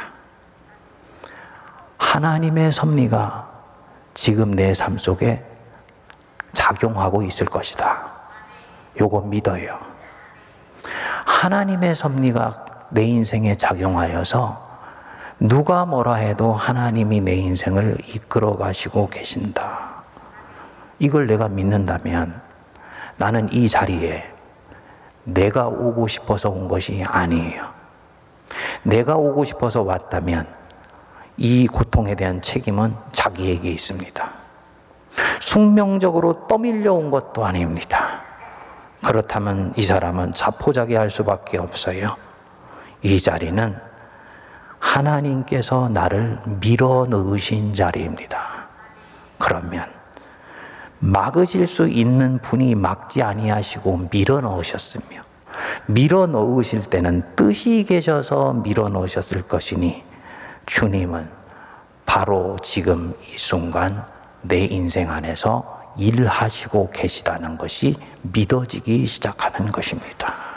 하나님의 1.98 2.72
섭리가 2.72 3.48
지금 4.14 4.52
내 4.52 4.72
삶 4.72 4.98
속에 4.98 5.44
작용하고 6.52 7.22
있을 7.22 7.46
것이다. 7.46 8.12
요거 9.00 9.22
믿어요. 9.22 9.78
하나님의 11.26 11.94
섭리가 11.94 12.66
내 12.90 13.02
인생에 13.02 13.56
작용하여서 13.56 14.68
누가 15.40 15.84
뭐라 15.84 16.14
해도 16.14 16.52
하나님이 16.52 17.20
내 17.20 17.34
인생을 17.34 17.96
이끌어 18.14 18.56
가시고 18.56 19.08
계신다. 19.08 20.02
이걸 20.98 21.26
내가 21.26 21.48
믿는다면 21.48 22.40
나는 23.16 23.52
이 23.52 23.68
자리에 23.68 24.32
내가 25.24 25.68
오고 25.68 26.08
싶어서 26.08 26.48
온 26.50 26.66
것이 26.66 27.04
아니에요. 27.06 27.66
내가 28.82 29.16
오고 29.16 29.44
싶어서 29.44 29.82
왔다면 29.82 30.46
이 31.36 31.68
고통에 31.68 32.14
대한 32.14 32.40
책임은 32.42 32.96
자기에게 33.12 33.70
있습니다. 33.70 34.28
숙명적으로 35.40 36.48
떠밀려 36.48 36.94
온 36.94 37.10
것도 37.10 37.44
아닙니다. 37.44 38.20
그렇다면 39.04 39.72
이 39.76 39.82
사람은 39.82 40.32
자포자기할 40.32 41.10
수밖에 41.10 41.58
없어요. 41.58 42.27
이 43.02 43.20
자리는 43.20 43.76
하나님께서 44.78 45.88
나를 45.88 46.38
밀어 46.60 47.06
넣으신 47.08 47.74
자리입니다. 47.74 48.68
그러면 49.38 49.86
막으실 51.00 51.66
수 51.66 51.88
있는 51.88 52.38
분이 52.38 52.74
막지 52.74 53.22
아니하시고 53.22 54.08
밀어 54.10 54.40
넣으셨으며 54.40 55.22
밀어 55.86 56.26
넣으실 56.26 56.82
때는 56.82 57.22
뜻이 57.36 57.84
계셔서 57.88 58.54
밀어 58.64 58.88
넣으셨을 58.88 59.42
것이니 59.42 60.04
주님은 60.66 61.28
바로 62.04 62.56
지금 62.62 63.14
이 63.22 63.38
순간 63.38 64.04
내 64.42 64.64
인생 64.64 65.10
안에서 65.10 65.78
일하시고 65.96 66.90
계시다는 66.92 67.58
것이 67.58 67.96
믿어지기 68.22 69.06
시작하는 69.06 69.70
것입니다. 69.72 70.47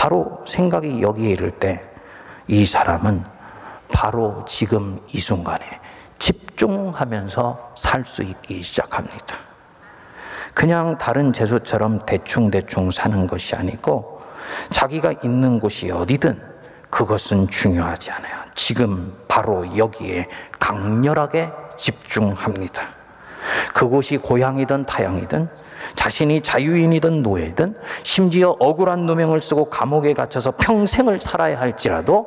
바로 0.00 0.42
생각이 0.46 1.02
여기에 1.02 1.30
이를 1.30 1.50
때 1.50 1.90
이 2.50 2.66
사람은 2.66 3.24
바로 3.92 4.44
지금 4.44 5.00
이 5.12 5.20
순간에 5.20 5.64
집중하면서 6.18 7.74
살 7.76 8.04
수 8.04 8.24
있기 8.24 8.60
시작합니다. 8.60 9.36
그냥 10.52 10.98
다른 10.98 11.32
재수처럼 11.32 12.04
대충대충 12.06 12.90
사는 12.90 13.28
것이 13.28 13.54
아니고 13.54 14.20
자기가 14.70 15.12
있는 15.22 15.60
곳이 15.60 15.92
어디든 15.92 16.42
그것은 16.90 17.48
중요하지 17.48 18.10
않아요. 18.10 18.34
지금 18.56 19.16
바로 19.28 19.76
여기에 19.76 20.26
강렬하게 20.58 21.52
집중합니다. 21.76 22.99
그곳이 23.74 24.16
고향이든 24.16 24.86
타향이든 24.86 25.48
자신이 25.94 26.40
자유인이든 26.40 27.22
노예든 27.22 27.76
심지어 28.02 28.56
억울한 28.58 29.06
누명을 29.06 29.40
쓰고 29.40 29.70
감옥에 29.70 30.12
갇혀서 30.14 30.52
평생을 30.52 31.20
살아야 31.20 31.60
할지라도 31.60 32.26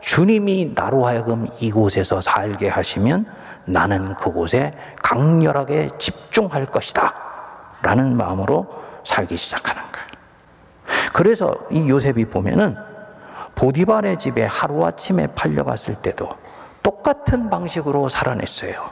주님이 0.00 0.72
나로 0.74 1.06
하여금 1.06 1.46
이곳에서 1.60 2.20
살게 2.20 2.68
하시면 2.68 3.26
나는 3.64 4.14
그곳에 4.14 4.72
강렬하게 5.02 5.90
집중할 5.98 6.66
것이다. 6.66 7.14
라는 7.82 8.16
마음으로 8.16 8.66
살기 9.04 9.36
시작하는 9.36 9.82
거예요. 9.82 10.08
그래서 11.12 11.54
이 11.70 11.88
요셉이 11.88 12.26
보면은 12.26 12.76
보디발의 13.54 14.18
집에 14.18 14.44
하루아침에 14.44 15.28
팔려갔을 15.34 15.96
때도 15.96 16.28
똑같은 16.82 17.50
방식으로 17.50 18.08
살아냈어요. 18.08 18.90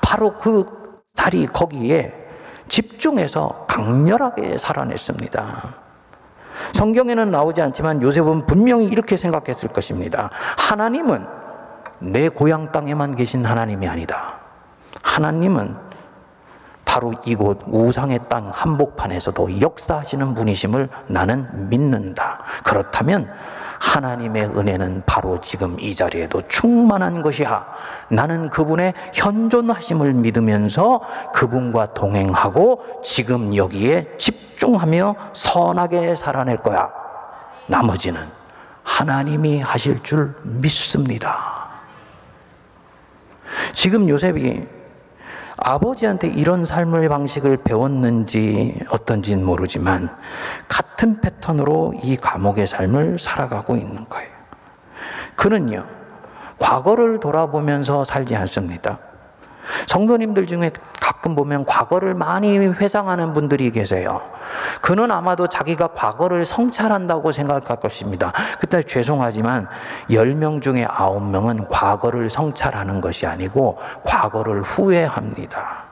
바로 0.00 0.38
그 0.38 0.81
자리 1.14 1.46
거기에 1.46 2.12
집중해서 2.68 3.66
강렬하게 3.68 4.58
살아냈습니다. 4.58 5.74
성경에는 6.72 7.30
나오지 7.30 7.60
않지만 7.60 8.02
요셉은 8.02 8.46
분명히 8.46 8.86
이렇게 8.86 9.16
생각했을 9.16 9.68
것입니다. 9.70 10.30
하나님은 10.58 11.26
내 12.00 12.28
고향 12.28 12.72
땅에만 12.72 13.14
계신 13.14 13.44
하나님이 13.44 13.88
아니다. 13.88 14.34
하나님은 15.02 15.76
바로 16.84 17.14
이곳 17.24 17.60
우상의 17.66 18.20
땅 18.28 18.50
한복판에서도 18.52 19.60
역사하시는 19.60 20.34
분이심을 20.34 20.88
나는 21.06 21.68
믿는다. 21.68 22.42
그렇다면 22.64 23.30
하나님의 23.82 24.44
은혜는 24.44 25.02
바로 25.06 25.40
지금 25.40 25.78
이 25.80 25.92
자리에도 25.92 26.46
충만한 26.46 27.20
것이야. 27.20 27.66
나는 28.08 28.48
그분의 28.48 28.94
현존하심을 29.12 30.14
믿으면서 30.14 31.00
그분과 31.34 31.92
동행하고 31.92 33.02
지금 33.02 33.56
여기에 33.56 34.14
집중하며 34.18 35.16
선하게 35.32 36.14
살아낼 36.14 36.58
거야. 36.58 36.90
나머지는 37.66 38.22
하나님이 38.84 39.60
하실 39.60 40.00
줄 40.04 40.32
믿습니다. 40.44 41.66
지금 43.72 44.08
요셉이 44.08 44.64
아버지한테 45.56 46.28
이런 46.28 46.64
삶의 46.64 47.08
방식을 47.08 47.58
배웠는지 47.58 48.78
어떤지는 48.88 49.44
모르지만 49.44 50.08
같은 50.68 51.20
패턴으로 51.20 51.94
이 52.02 52.16
감옥의 52.16 52.66
삶을 52.66 53.18
살아가고 53.18 53.76
있는 53.76 54.04
거예요. 54.08 54.30
그는요, 55.36 55.84
과거를 56.58 57.20
돌아보면서 57.20 58.04
살지 58.04 58.36
않습니다. 58.36 58.98
성도님들 59.86 60.46
중에 60.46 60.70
가끔 61.22 61.36
보면 61.36 61.64
과거를 61.66 62.14
많이 62.14 62.58
회상하는 62.58 63.32
분들이 63.32 63.70
계세요. 63.70 64.22
그는 64.80 65.12
아마도 65.12 65.46
자기가 65.46 65.88
과거를 65.94 66.44
성찰한다고 66.44 67.30
생각할 67.30 67.78
것입니다. 67.78 68.32
그때 68.58 68.82
죄송하지만 68.82 69.68
10명 70.10 70.60
중에 70.60 70.84
9명은 70.84 71.68
과거를 71.70 72.28
성찰하는 72.28 73.00
것이 73.00 73.24
아니고 73.26 73.78
과거를 74.02 74.62
후회합니다. 74.62 75.84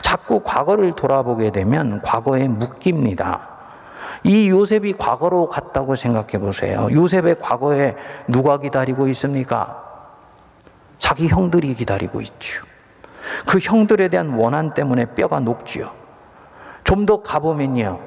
자꾸 0.00 0.40
과거를 0.40 0.94
돌아보게 0.94 1.52
되면 1.52 2.02
과거에 2.02 2.48
묶입니다. 2.48 3.48
이 4.24 4.48
요셉이 4.48 4.94
과거로 4.94 5.50
갔다고 5.50 5.94
생각해 5.94 6.38
보세요. 6.40 6.88
요셉의 6.90 7.36
과거에 7.38 7.94
누가 8.26 8.58
기다리고 8.58 9.06
있습니까? 9.08 9.84
자기 10.98 11.28
형들이 11.28 11.74
기다리고 11.74 12.20
있죠. 12.22 12.73
그 13.46 13.58
형들에 13.58 14.08
대한 14.08 14.34
원한 14.34 14.74
때문에 14.74 15.06
뼈가 15.14 15.40
녹지요. 15.40 15.90
좀 16.84 17.06
더 17.06 17.22
가보면요. 17.22 17.98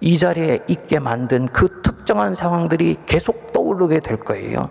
이 0.00 0.16
자리에 0.16 0.60
있게 0.68 0.98
만든 0.98 1.48
그 1.48 1.82
특정한 1.82 2.34
상황들이 2.34 2.98
계속 3.06 3.52
떠오르게 3.52 4.00
될 4.00 4.18
거예요. 4.18 4.62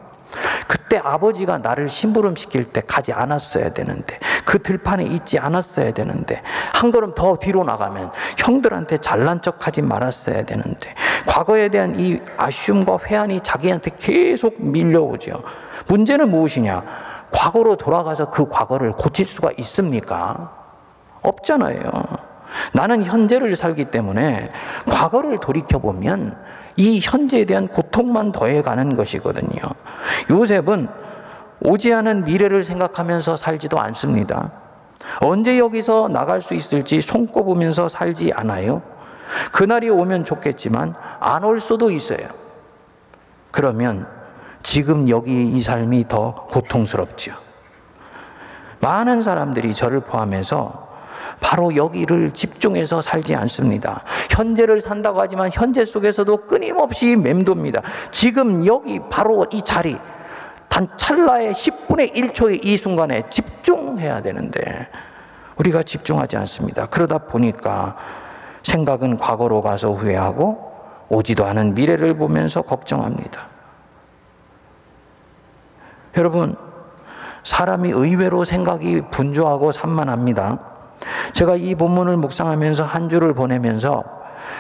그때 0.67 0.97
아버지가 0.97 1.59
나를 1.59 1.87
심부름 1.89 2.35
시킬 2.35 2.65
때 2.65 2.81
가지 2.85 3.13
않았어야 3.13 3.73
되는데, 3.73 4.19
그 4.45 4.61
들판에 4.61 5.05
있지 5.05 5.39
않았어야 5.39 5.91
되는데, 5.91 6.41
한 6.73 6.91
걸음 6.91 7.13
더 7.15 7.37
뒤로 7.37 7.63
나가면 7.63 8.11
형들한테 8.37 8.97
잘난 8.97 9.41
척 9.41 9.65
하지 9.65 9.81
말았어야 9.81 10.43
되는데, 10.43 10.93
과거에 11.25 11.69
대한 11.69 11.97
이 11.99 12.19
아쉬움과 12.37 12.99
회한이 13.05 13.41
자기한테 13.41 13.91
계속 13.97 14.55
밀려오죠. 14.59 15.43
문제는 15.87 16.29
무엇이냐? 16.29 16.83
과거로 17.31 17.75
돌아가서 17.75 18.29
그 18.29 18.47
과거를 18.47 18.93
고칠 18.93 19.25
수가 19.25 19.51
있습니까? 19.57 20.53
없잖아요. 21.21 21.79
나는 22.73 23.03
현재를 23.03 23.55
살기 23.55 23.85
때문에 23.85 24.49
과거를 24.89 25.39
돌이켜보면 25.39 26.37
이 26.77 26.99
현재에 26.99 27.45
대한 27.45 27.67
고통만 27.67 28.31
더해가는 28.31 28.95
것이거든요. 28.95 29.59
요셉은 30.29 30.87
오지 31.65 31.93
않은 31.93 32.23
미래를 32.23 32.63
생각하면서 32.63 33.35
살지도 33.35 33.79
않습니다. 33.79 34.51
언제 35.21 35.57
여기서 35.57 36.07
나갈 36.07 36.41
수 36.41 36.53
있을지 36.53 37.01
손꼽으면서 37.01 37.87
살지 37.87 38.31
않아요. 38.33 38.81
그날이 39.51 39.89
오면 39.89 40.23
좋겠지만 40.23 40.93
안 41.19 41.43
올 41.43 41.59
수도 41.59 41.91
있어요. 41.91 42.27
그러면 43.51 44.07
지금 44.67 45.07
여기 45.07 45.47
이 45.47 45.61
삶이 45.61 46.09
더 46.09 46.35
고통스럽지요. 46.49 47.33
많은 48.81 49.21
사람들이 49.21 49.73
저를 49.73 50.01
포함해서 50.01 50.89
바로 51.39 51.73
여기를 51.77 52.33
집중해서 52.33 52.99
살지 52.99 53.33
않습니다. 53.33 54.03
현재를 54.29 54.81
산다고 54.81 55.21
하지만 55.21 55.49
현재 55.53 55.85
속에서도 55.85 56.47
끊임없이 56.47 57.15
맴돕니다. 57.15 57.81
지금 58.11 58.65
여기 58.65 58.99
바로 59.09 59.47
이 59.53 59.61
자리, 59.61 59.97
단 60.67 60.89
찰나의 60.97 61.53
10분의 61.53 62.13
1초의 62.13 62.65
이 62.65 62.75
순간에 62.75 63.23
집중해야 63.29 64.21
되는데 64.21 64.89
우리가 65.57 65.81
집중하지 65.83 66.35
않습니다. 66.35 66.87
그러다 66.87 67.19
보니까 67.19 67.95
생각은 68.63 69.15
과거로 69.15 69.61
가서 69.61 69.93
후회하고 69.93 70.73
오지도 71.07 71.45
않은 71.45 71.73
미래를 71.73 72.17
보면서 72.17 72.61
걱정합니다. 72.63 73.56
여러분, 76.17 76.55
사람이 77.43 77.91
의외로 77.91 78.43
생각이 78.43 79.01
분주하고 79.11 79.71
산만합니다. 79.71 80.59
제가 81.33 81.55
이 81.55 81.75
본문을 81.75 82.17
묵상하면서 82.17 82.83
한 82.83 83.07
주를 83.07 83.33
보내면서 83.33 84.03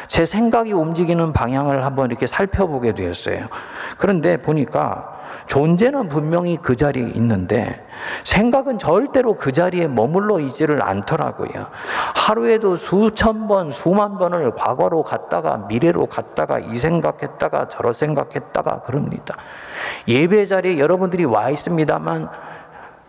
제 0.07 0.25
생각이 0.25 0.71
움직이는 0.73 1.33
방향을 1.33 1.85
한번 1.85 2.09
이렇게 2.09 2.27
살펴보게 2.27 2.93
되었어요. 2.93 3.47
그런데 3.97 4.37
보니까 4.37 5.17
존재는 5.47 6.07
분명히 6.09 6.57
그 6.61 6.75
자리에 6.75 7.09
있는데 7.15 7.85
생각은 8.23 8.77
절대로 8.79 9.35
그 9.35 9.51
자리에 9.51 9.87
머물러 9.87 10.39
있지를 10.39 10.81
않더라고요. 10.81 11.67
하루에도 12.15 12.75
수천 12.75 13.47
번, 13.47 13.71
수만 13.71 14.17
번을 14.17 14.51
과거로 14.51 15.03
갔다가 15.03 15.65
미래로 15.69 16.07
갔다가 16.07 16.59
이 16.59 16.75
생각했다가 16.75 17.69
저러 17.69 17.93
생각했다가 17.93 18.81
그럽니다. 18.81 19.35
예배 20.07 20.47
자리에 20.47 20.79
여러분들이 20.79 21.25
와 21.25 21.49
있습니다만 21.49 22.29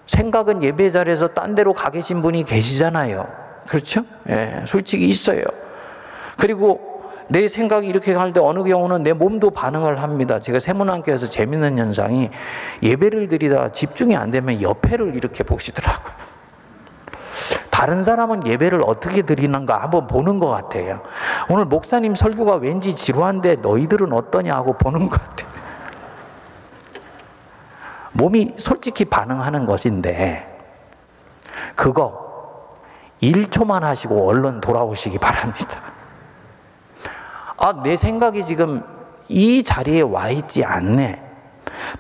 생각은 0.07 0.63
예배 0.63 0.91
자리에서 0.91 1.29
딴 1.29 1.55
데로 1.55 1.73
가 1.75 1.91
계신 1.91 2.23
분이 2.23 2.45
계시잖아요. 2.45 3.27
그렇죠? 3.69 4.03
예, 4.29 4.65
솔직히 4.67 5.09
있어요. 5.09 5.43
그리고 6.39 7.03
내 7.29 7.47
생각이 7.47 7.87
이렇게 7.87 8.15
할때 8.15 8.41
어느 8.41 8.65
경우는 8.65 9.03
내 9.03 9.13
몸도 9.13 9.51
반응을 9.51 10.01
합니다. 10.01 10.41
제가 10.41 10.61
세문안교에서 10.61 11.27
재밌는 11.27 11.79
현상이 11.79 12.31
예배를 12.83 13.29
드리다가 13.29 13.71
집중이 13.71 14.17
안 14.17 14.31
되면 14.31 14.63
옆에를 14.63 15.15
이렇게 15.15 15.45
보시더라고요. 15.45 16.15
다른 17.71 18.03
사람은 18.03 18.47
예배를 18.47 18.83
어떻게 18.85 19.23
드리는가 19.23 19.83
한번 19.83 20.07
보는 20.07 20.41
것 20.41 20.49
같아요. 20.49 21.03
오늘 21.49 21.67
목사님 21.67 22.15
설교가 22.15 22.57
왠지 22.57 22.97
지루한데 22.97 23.57
너희들은 23.57 24.13
어떠냐 24.13 24.55
하고 24.55 24.73
보는 24.73 25.09
것 25.09 25.21
같아요. 25.21 25.49
몸이 28.13 28.55
솔직히 28.57 29.05
반응하는 29.05 29.67
것인데, 29.67 30.59
그거 31.77 32.75
1초만 33.23 33.83
하시고 33.83 34.29
얼른 34.29 34.61
돌아오시기 34.61 35.19
바랍니다. 35.19 35.98
아, 37.59 37.83
내 37.83 37.97
생각이 37.97 38.45
지금 38.45 38.83
이 39.29 39.63
자리에 39.63 40.01
와 40.01 40.31
있지 40.31 40.65
않네. 40.65 41.23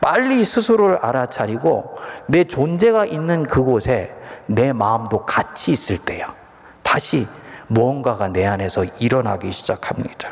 빨리 0.01 0.45
스스로를 0.45 0.99
알아차리고 1.03 1.97
내 2.27 2.45
존재가 2.45 3.07
있는 3.07 3.43
그곳에 3.43 4.15
내 4.47 4.73
마음도 4.73 5.25
같이 5.25 5.73
있을 5.73 5.99
때요. 5.99 6.27
다시 6.83 7.27
무언가가 7.67 8.29
내 8.29 8.47
안에서 8.47 8.85
일어나기 8.99 9.53
시작합니다. 9.53 10.31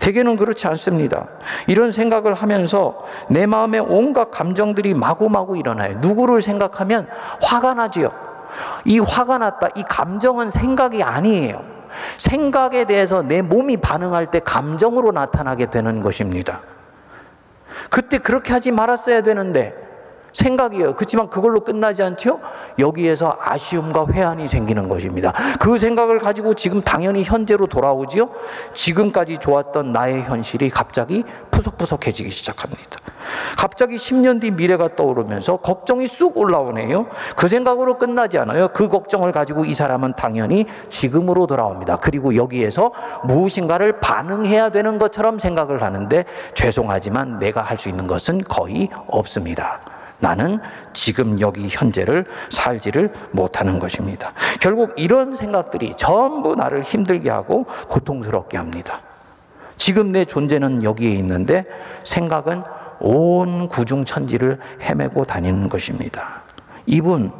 대개는 0.00 0.36
그렇지 0.36 0.66
않습니다. 0.68 1.26
이런 1.66 1.90
생각을 1.90 2.34
하면서 2.34 2.98
내 3.28 3.46
마음에 3.46 3.78
온갖 3.78 4.30
감정들이 4.30 4.94
마구마구 4.94 5.58
일어나요. 5.58 5.98
누구를 5.98 6.40
생각하면 6.40 7.08
화가 7.42 7.74
나지요. 7.74 8.10
이 8.84 8.98
화가 9.00 9.38
났다. 9.38 9.68
이 9.74 9.82
감정은 9.82 10.50
생각이 10.50 11.02
아니에요. 11.02 11.75
생각에 12.18 12.84
대해서 12.84 13.22
내 13.22 13.42
몸이 13.42 13.78
반응할 13.78 14.30
때 14.30 14.40
감정으로 14.40 15.12
나타나게 15.12 15.66
되는 15.66 16.00
것입니다. 16.00 16.60
그때 17.90 18.18
그렇게 18.18 18.52
하지 18.52 18.72
말았어야 18.72 19.22
되는데 19.22 19.86
생각이에요. 20.32 20.94
그렇지만 20.96 21.30
그걸로 21.30 21.60
끝나지 21.60 22.02
않죠? 22.02 22.40
여기에서 22.78 23.36
아쉬움과 23.40 24.06
회한이 24.12 24.48
생기는 24.48 24.88
것입니다. 24.88 25.32
그 25.58 25.78
생각을 25.78 26.18
가지고 26.18 26.54
지금 26.54 26.82
당연히 26.82 27.24
현재로 27.24 27.66
돌아오지요? 27.66 28.28
지금까지 28.74 29.38
좋았던 29.38 29.92
나의 29.92 30.22
현실이 30.24 30.68
갑자기 30.68 31.24
푸석푸석해지기 31.50 32.30
시작합니다. 32.30 33.00
갑자기 33.56 33.96
10년 33.96 34.40
뒤 34.40 34.50
미래가 34.50 34.96
떠오르면서 34.96 35.58
걱정이 35.58 36.08
쑥 36.08 36.36
올라오네요. 36.36 37.06
그 37.36 37.46
생각으로 37.46 37.98
끝나지 37.98 38.38
않아요. 38.38 38.68
그 38.68 38.88
걱정을 38.88 39.30
가지고 39.30 39.64
이 39.64 39.74
사람은 39.74 40.14
당연히 40.16 40.66
지금으로 40.88 41.46
돌아옵니다. 41.46 41.96
그리고 41.96 42.34
여기에서 42.34 42.90
무엇인가를 43.24 44.00
반응해야 44.00 44.70
되는 44.70 44.98
것처럼 44.98 45.38
생각을 45.38 45.82
하는데 45.82 46.24
죄송하지만 46.54 47.38
내가 47.38 47.62
할 47.62 47.76
수 47.76 47.88
있는 47.88 48.06
것은 48.06 48.42
거의 48.42 48.88
없습니다. 49.06 49.80
나는 50.18 50.60
지금 50.94 51.38
여기 51.40 51.68
현재를 51.68 52.24
살지를 52.50 53.12
못하는 53.32 53.78
것입니다. 53.78 54.32
결국 54.60 54.94
이런 54.96 55.34
생각들이 55.34 55.92
전부 55.96 56.54
나를 56.54 56.82
힘들게 56.82 57.28
하고 57.28 57.66
고통스럽게 57.88 58.56
합니다. 58.56 59.00
지금 59.76 60.10
내 60.10 60.24
존재는 60.24 60.82
여기에 60.82 61.10
있는데 61.16 61.66
생각은 62.04 62.62
온 63.00 63.68
구중천지를 63.68 64.58
헤매고 64.80 65.24
다니는 65.24 65.68
것입니다. 65.68 66.42
이분 66.86 67.32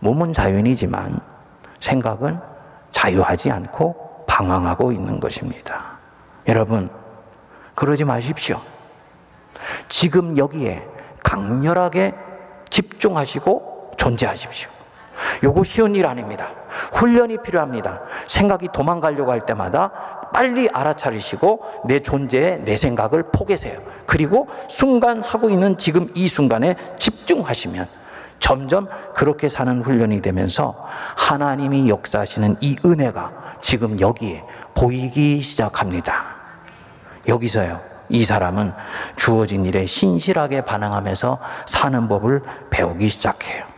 몸은 0.00 0.32
자연이지만 0.32 1.20
생각은 1.80 2.38
자유하지 2.90 3.50
않고 3.50 4.24
방황하고 4.26 4.92
있는 4.92 5.20
것입니다. 5.20 5.98
여러분, 6.46 6.88
그러지 7.74 8.04
마십시오. 8.04 8.60
지금 9.88 10.36
여기에 10.36 10.86
강렬하게 11.24 12.14
집중하시고 12.70 13.92
존재하십시오. 13.96 14.70
요거 15.42 15.64
쉬운 15.64 15.94
일 15.96 16.06
아닙니다. 16.06 16.48
훈련이 16.92 17.38
필요합니다. 17.42 18.00
생각이 18.28 18.68
도망가려고 18.72 19.32
할 19.32 19.40
때마다 19.40 19.90
빨리 20.32 20.68
알아차리시고 20.68 21.62
내 21.86 22.00
존재에 22.00 22.58
내 22.64 22.76
생각을 22.76 23.24
포개세요. 23.32 23.80
그리고 24.06 24.48
순간 24.68 25.22
하고 25.22 25.50
있는 25.50 25.76
지금 25.78 26.08
이 26.14 26.28
순간에 26.28 26.76
집중하시면 26.98 27.86
점점 28.40 28.88
그렇게 29.14 29.48
사는 29.48 29.82
훈련이 29.82 30.22
되면서 30.22 30.86
하나님이 31.16 31.88
역사하시는 31.88 32.56
이 32.60 32.76
은혜가 32.84 33.32
지금 33.60 33.98
여기에 34.00 34.44
보이기 34.74 35.40
시작합니다. 35.40 36.36
여기서요. 37.26 37.80
이 38.10 38.24
사람은 38.24 38.72
주어진 39.16 39.66
일에 39.66 39.84
신실하게 39.84 40.62
반응하면서 40.62 41.38
사는 41.66 42.08
법을 42.08 42.42
배우기 42.70 43.08
시작해요. 43.08 43.77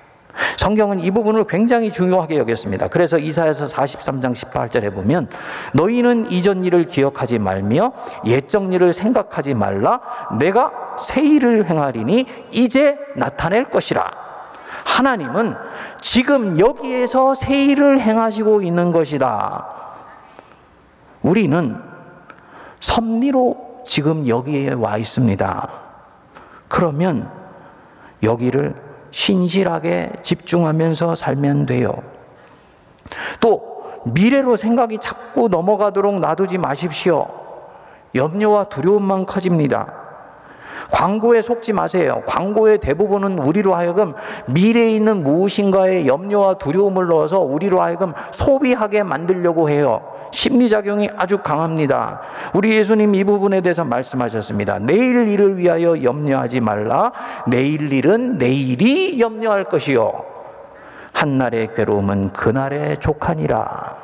성경은 0.56 1.00
이 1.00 1.10
부분을 1.10 1.44
굉장히 1.44 1.90
중요하게 1.92 2.38
여겼습니다. 2.38 2.88
그래서 2.88 3.18
이사에서 3.18 3.66
43장 3.66 4.34
18절에 4.34 4.92
보면 4.94 5.28
너희는 5.74 6.30
이전 6.30 6.64
일을 6.64 6.84
기억하지 6.84 7.38
말며 7.38 7.92
옛적 8.26 8.72
일을 8.72 8.92
생각하지 8.92 9.54
말라 9.54 10.00
내가 10.38 10.72
새 10.98 11.22
일을 11.22 11.68
행하리니 11.68 12.26
이제 12.52 12.98
나타낼 13.16 13.70
것이라. 13.70 14.10
하나님은 14.84 15.54
지금 16.00 16.58
여기에서 16.58 17.34
새 17.34 17.64
일을 17.66 18.00
행하시고 18.00 18.62
있는 18.62 18.92
것이다. 18.92 19.66
우리는 21.22 21.76
섭리로 22.80 23.82
지금 23.86 24.26
여기에 24.26 24.74
와 24.74 24.96
있습니다. 24.96 25.68
그러면 26.68 27.30
여기를 28.22 28.89
신실하게 29.10 30.12
집중하면서 30.22 31.14
살면 31.14 31.66
돼요. 31.66 31.92
또 33.40 33.82
미래로 34.04 34.56
생각이 34.56 34.98
자꾸 34.98 35.48
넘어가도록 35.48 36.20
놔두지 36.20 36.58
마십시오. 36.58 37.26
염려와 38.14 38.64
두려움만 38.64 39.26
커집니다. 39.26 39.99
광고에 40.90 41.40
속지 41.42 41.72
마세요. 41.72 42.22
광고의 42.26 42.78
대부분은 42.78 43.38
우리로 43.38 43.74
하여금 43.74 44.14
미래에 44.46 44.90
있는 44.90 45.22
무엇인가에 45.22 46.06
염려와 46.06 46.58
두려움을 46.58 47.06
넣어서 47.06 47.38
우리로 47.38 47.80
하여금 47.80 48.12
소비하게 48.32 49.02
만들려고 49.02 49.70
해요. 49.70 50.02
심리작용이 50.32 51.10
아주 51.16 51.38
강합니다. 51.38 52.20
우리 52.54 52.76
예수님 52.76 53.14
이 53.14 53.24
부분에 53.24 53.60
대해서 53.60 53.84
말씀하셨습니다. 53.84 54.78
내일 54.80 55.28
일을 55.28 55.56
위하여 55.56 56.02
염려하지 56.02 56.60
말라. 56.60 57.12
내일 57.46 57.92
일은 57.92 58.38
내일이 58.38 59.20
염려할 59.20 59.64
것이요. 59.64 60.24
한날의 61.12 61.74
괴로움은 61.74 62.32
그날의 62.32 62.98
족하니라. 63.00 63.96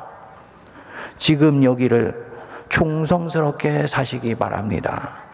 지금 1.19 1.63
여기를 1.63 2.27
충성스럽게 2.69 3.87
사시기 3.87 4.35
바랍니다. 4.35 5.26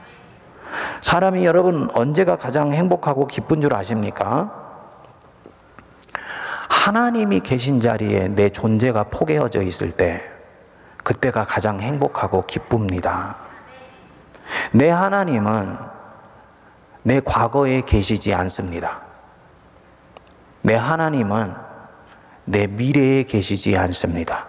사람이 1.00 1.44
여러분 1.44 1.88
언제가 1.94 2.36
가장 2.36 2.72
행복하고 2.72 3.26
기쁜 3.26 3.60
줄 3.60 3.74
아십니까? 3.74 4.50
하나님이 6.68 7.40
계신 7.40 7.80
자리에 7.80 8.28
내 8.28 8.50
존재가 8.50 9.04
포개어져 9.04 9.62
있을 9.62 9.92
때 9.92 10.22
그때가 11.04 11.44
가장 11.44 11.80
행복하고 11.80 12.44
기쁩니다. 12.46 13.36
내 14.72 14.90
하나님은 14.90 15.76
내 17.02 17.20
과거에 17.20 17.82
계시지 17.82 18.34
않습니다. 18.34 19.02
내 20.62 20.74
하나님은 20.74 21.54
내 22.44 22.66
미래에 22.66 23.24
계시지 23.24 23.76
않습니다. 23.76 24.46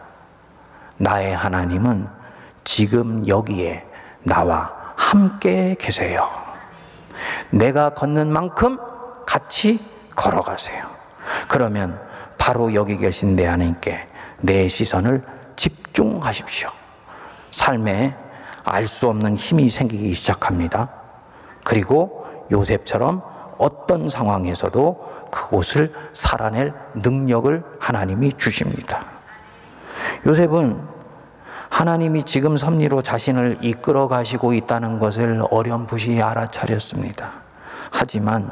나의 0.98 1.36
하나님은 1.36 2.08
지금 2.64 3.28
여기에 3.28 3.86
나와 4.24 4.83
함께 5.04 5.76
계세요. 5.78 6.28
내가 7.50 7.90
걷는 7.92 8.32
만큼 8.32 8.80
같이 9.28 9.80
걸어가세요. 10.16 10.86
그러면 11.48 12.00
바로 12.38 12.74
여기 12.74 12.98
계신 12.98 13.36
내 13.36 13.46
하나님께 13.46 14.08
내 14.40 14.68
시선을 14.68 15.24
집중하십시오. 15.56 16.70
삶에 17.52 18.16
알 18.66 18.88
수 18.88 19.10
없는 19.10 19.36
힘이 19.36 19.70
생기기 19.70 20.14
시작합니다. 20.14 20.90
그리고 21.66 22.26
요셉처럼 22.52 23.22
어떤 23.58 24.10
상황에서도 24.10 25.28
그곳을 25.32 25.94
살아낼 26.14 26.74
능력을 26.96 27.62
하나님이 27.80 28.34
주십니다. 28.38 29.06
요셉은 30.26 30.93
하나님이 31.74 32.22
지금 32.26 32.56
섭리로 32.56 33.02
자신을 33.02 33.58
이끌어 33.64 34.08
가시고 34.08 34.54
있다는 34.54 35.00
것을 35.00 35.42
어렴풋이 35.50 36.22
알아차렸습니다. 36.22 37.32
하지만 37.90 38.52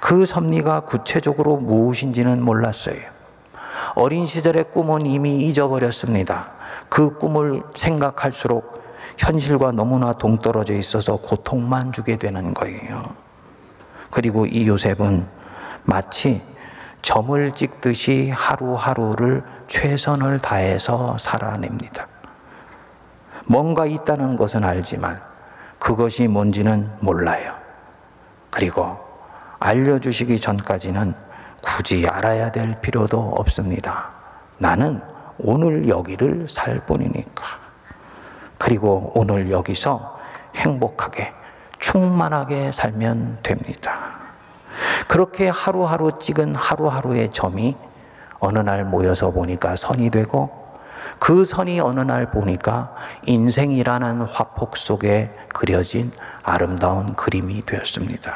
그 0.00 0.24
섭리가 0.24 0.82
구체적으로 0.82 1.56
무엇인지는 1.56 2.40
몰랐어요. 2.40 3.00
어린 3.96 4.24
시절의 4.24 4.70
꿈은 4.70 5.04
이미 5.04 5.46
잊어버렸습니다. 5.46 6.52
그 6.88 7.18
꿈을 7.18 7.64
생각할수록 7.74 8.84
현실과 9.18 9.72
너무나 9.72 10.12
동떨어져 10.12 10.74
있어서 10.74 11.16
고통만 11.16 11.90
주게 11.90 12.16
되는 12.16 12.54
거예요. 12.54 13.02
그리고 14.12 14.46
이 14.46 14.68
요셉은 14.68 15.26
마치 15.82 16.40
점을 17.02 17.50
찍듯이 17.50 18.30
하루하루를 18.32 19.42
최선을 19.66 20.38
다해서 20.38 21.18
살아냅니다. 21.18 22.13
뭔가 23.46 23.86
있다는 23.86 24.36
것은 24.36 24.64
알지만 24.64 25.20
그것이 25.78 26.28
뭔지는 26.28 26.90
몰라요. 27.00 27.52
그리고 28.50 28.98
알려주시기 29.60 30.40
전까지는 30.40 31.14
굳이 31.62 32.06
알아야 32.06 32.52
될 32.52 32.74
필요도 32.80 33.34
없습니다. 33.38 34.10
나는 34.58 35.00
오늘 35.38 35.88
여기를 35.88 36.46
살 36.48 36.80
뿐이니까. 36.86 37.44
그리고 38.58 39.12
오늘 39.14 39.50
여기서 39.50 40.18
행복하게, 40.54 41.32
충만하게 41.78 42.72
살면 42.72 43.38
됩니다. 43.42 44.14
그렇게 45.08 45.48
하루하루 45.48 46.18
찍은 46.18 46.54
하루하루의 46.54 47.30
점이 47.30 47.76
어느 48.38 48.58
날 48.58 48.84
모여서 48.84 49.30
보니까 49.30 49.76
선이 49.76 50.10
되고 50.10 50.63
그 51.18 51.44
선이 51.44 51.80
어느 51.80 52.00
날 52.00 52.30
보니까 52.30 52.94
인생이라는 53.24 54.22
화폭 54.22 54.76
속에 54.76 55.34
그려진 55.48 56.12
아름다운 56.42 57.06
그림이 57.06 57.64
되었습니다. 57.66 58.34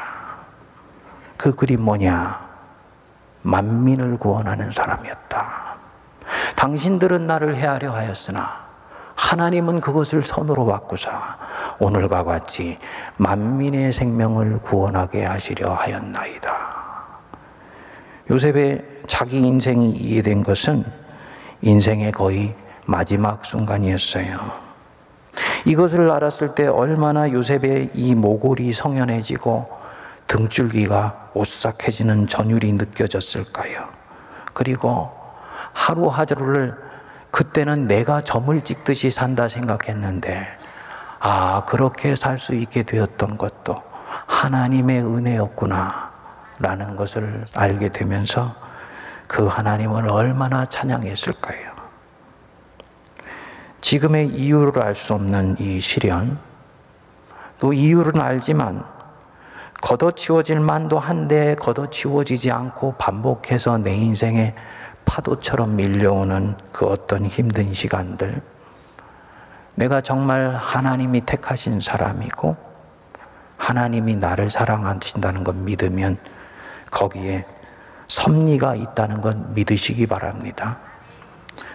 그 1.37 1.55
그림 1.55 1.81
뭐냐? 1.81 2.49
만민을 3.41 4.17
구원하는 4.17 4.71
사람이었다. 4.71 5.75
당신들은 6.55 7.27
나를 7.27 7.55
헤아려 7.55 7.91
하였으나 7.93 8.67
하나님은 9.15 9.81
그것을 9.81 10.23
선으로 10.23 10.65
바꾸사 10.65 11.37
오늘과 11.79 12.23
같이 12.23 12.77
만민의 13.17 13.93
생명을 13.93 14.59
구원하게 14.59 15.25
하시려 15.25 15.73
하였나이다. 15.73 16.69
요셉의 18.31 18.85
자기 19.07 19.39
인생이 19.39 19.91
이해된 19.91 20.43
것은 20.43 20.85
인생의 21.61 22.11
거의 22.11 22.55
마지막 22.85 23.45
순간이었어요. 23.45 24.69
이것을 25.65 26.09
알았을 26.11 26.55
때 26.55 26.67
얼마나 26.67 27.31
요셉의 27.31 27.91
이 27.93 28.15
모골이 28.15 28.73
성연해지고 28.73 29.69
등줄기가 30.27 31.31
오싹해지는 31.33 32.27
전율이 32.27 32.73
느껴졌을까요? 32.73 33.87
그리고 34.53 35.11
하루하루를 35.73 36.75
그때는 37.31 37.87
내가 37.87 38.21
점을 38.21 38.59
찍듯이 38.61 39.11
산다 39.11 39.47
생각했는데, 39.47 40.47
아, 41.19 41.63
그렇게 41.65 42.15
살 42.15 42.39
수 42.39 42.55
있게 42.55 42.83
되었던 42.83 43.37
것도 43.37 43.75
하나님의 44.25 45.01
은혜였구나, 45.01 46.09
라는 46.59 46.95
것을 46.95 47.45
알게 47.55 47.89
되면서 47.89 48.53
그 49.29 49.45
하나님을 49.45 50.09
얼마나 50.09 50.65
찬양했을까요? 50.65 51.69
지금의 53.79 54.29
이유를 54.29 54.81
알 54.81 54.95
수 54.95 55.13
없는 55.13 55.57
이 55.59 55.79
시련, 55.79 56.39
또 57.59 57.71
이유는 57.71 58.19
알지만 58.19 58.83
걷어치워질 59.81 60.59
만도 60.59 60.97
한데 60.97 61.55
걷어치워지지 61.55 62.51
않고 62.51 62.95
반복해서 62.97 63.77
내 63.77 63.95
인생에 63.95 64.55
파도처럼 65.05 65.75
밀려오는 65.75 66.57
그 66.71 66.87
어떤 66.87 67.27
힘든 67.27 67.73
시간들. 67.73 68.41
내가 69.75 70.01
정말 70.01 70.55
하나님이 70.55 71.21
택하신 71.21 71.79
사람이고 71.81 72.57
하나님이 73.57 74.15
나를 74.15 74.49
사랑하신다는 74.49 75.43
걸 75.43 75.53
믿으면 75.53 76.17
거기에 76.91 77.45
섭리가 78.09 78.75
있다는 78.75 79.21
건 79.21 79.53
믿으시기 79.53 80.05
바랍니다. 80.07 80.79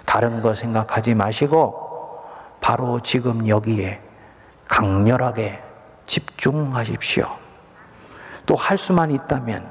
다른 0.04 0.42
거 0.42 0.54
생각하지 0.54 1.14
마시고 1.14 2.20
바로 2.60 3.00
지금 3.00 3.48
여기에 3.48 4.00
강렬하게 4.68 5.62
집중하십시오. 6.06 7.26
또 8.46 8.54
할 8.56 8.76
수만 8.76 9.10
있다면 9.10 9.66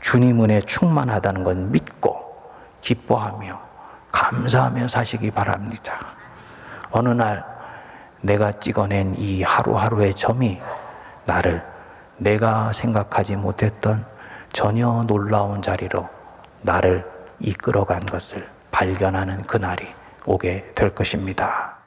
주님 0.00 0.42
은혜 0.42 0.62
충만하다는 0.62 1.44
건 1.44 1.70
믿고 1.70 2.50
기뻐하며 2.80 3.60
감사하며 4.10 4.88
사시기 4.88 5.30
바랍니다. 5.30 5.98
어느 6.90 7.10
날 7.10 7.44
내가 8.22 8.52
찍어낸 8.52 9.14
이 9.18 9.42
하루하루의 9.42 10.14
점이 10.14 10.60
나를 11.26 11.62
내가 12.16 12.72
생각하지 12.72 13.36
못했던 13.36 14.04
전혀 14.52 15.04
놀라운 15.06 15.62
자리로 15.62 16.08
나를 16.62 17.04
이끌어간 17.40 18.04
것을 18.06 18.46
발견하는 18.70 19.42
그날이 19.42 19.86
오게 20.26 20.72
될 20.74 20.90
것입니다. 20.94 21.79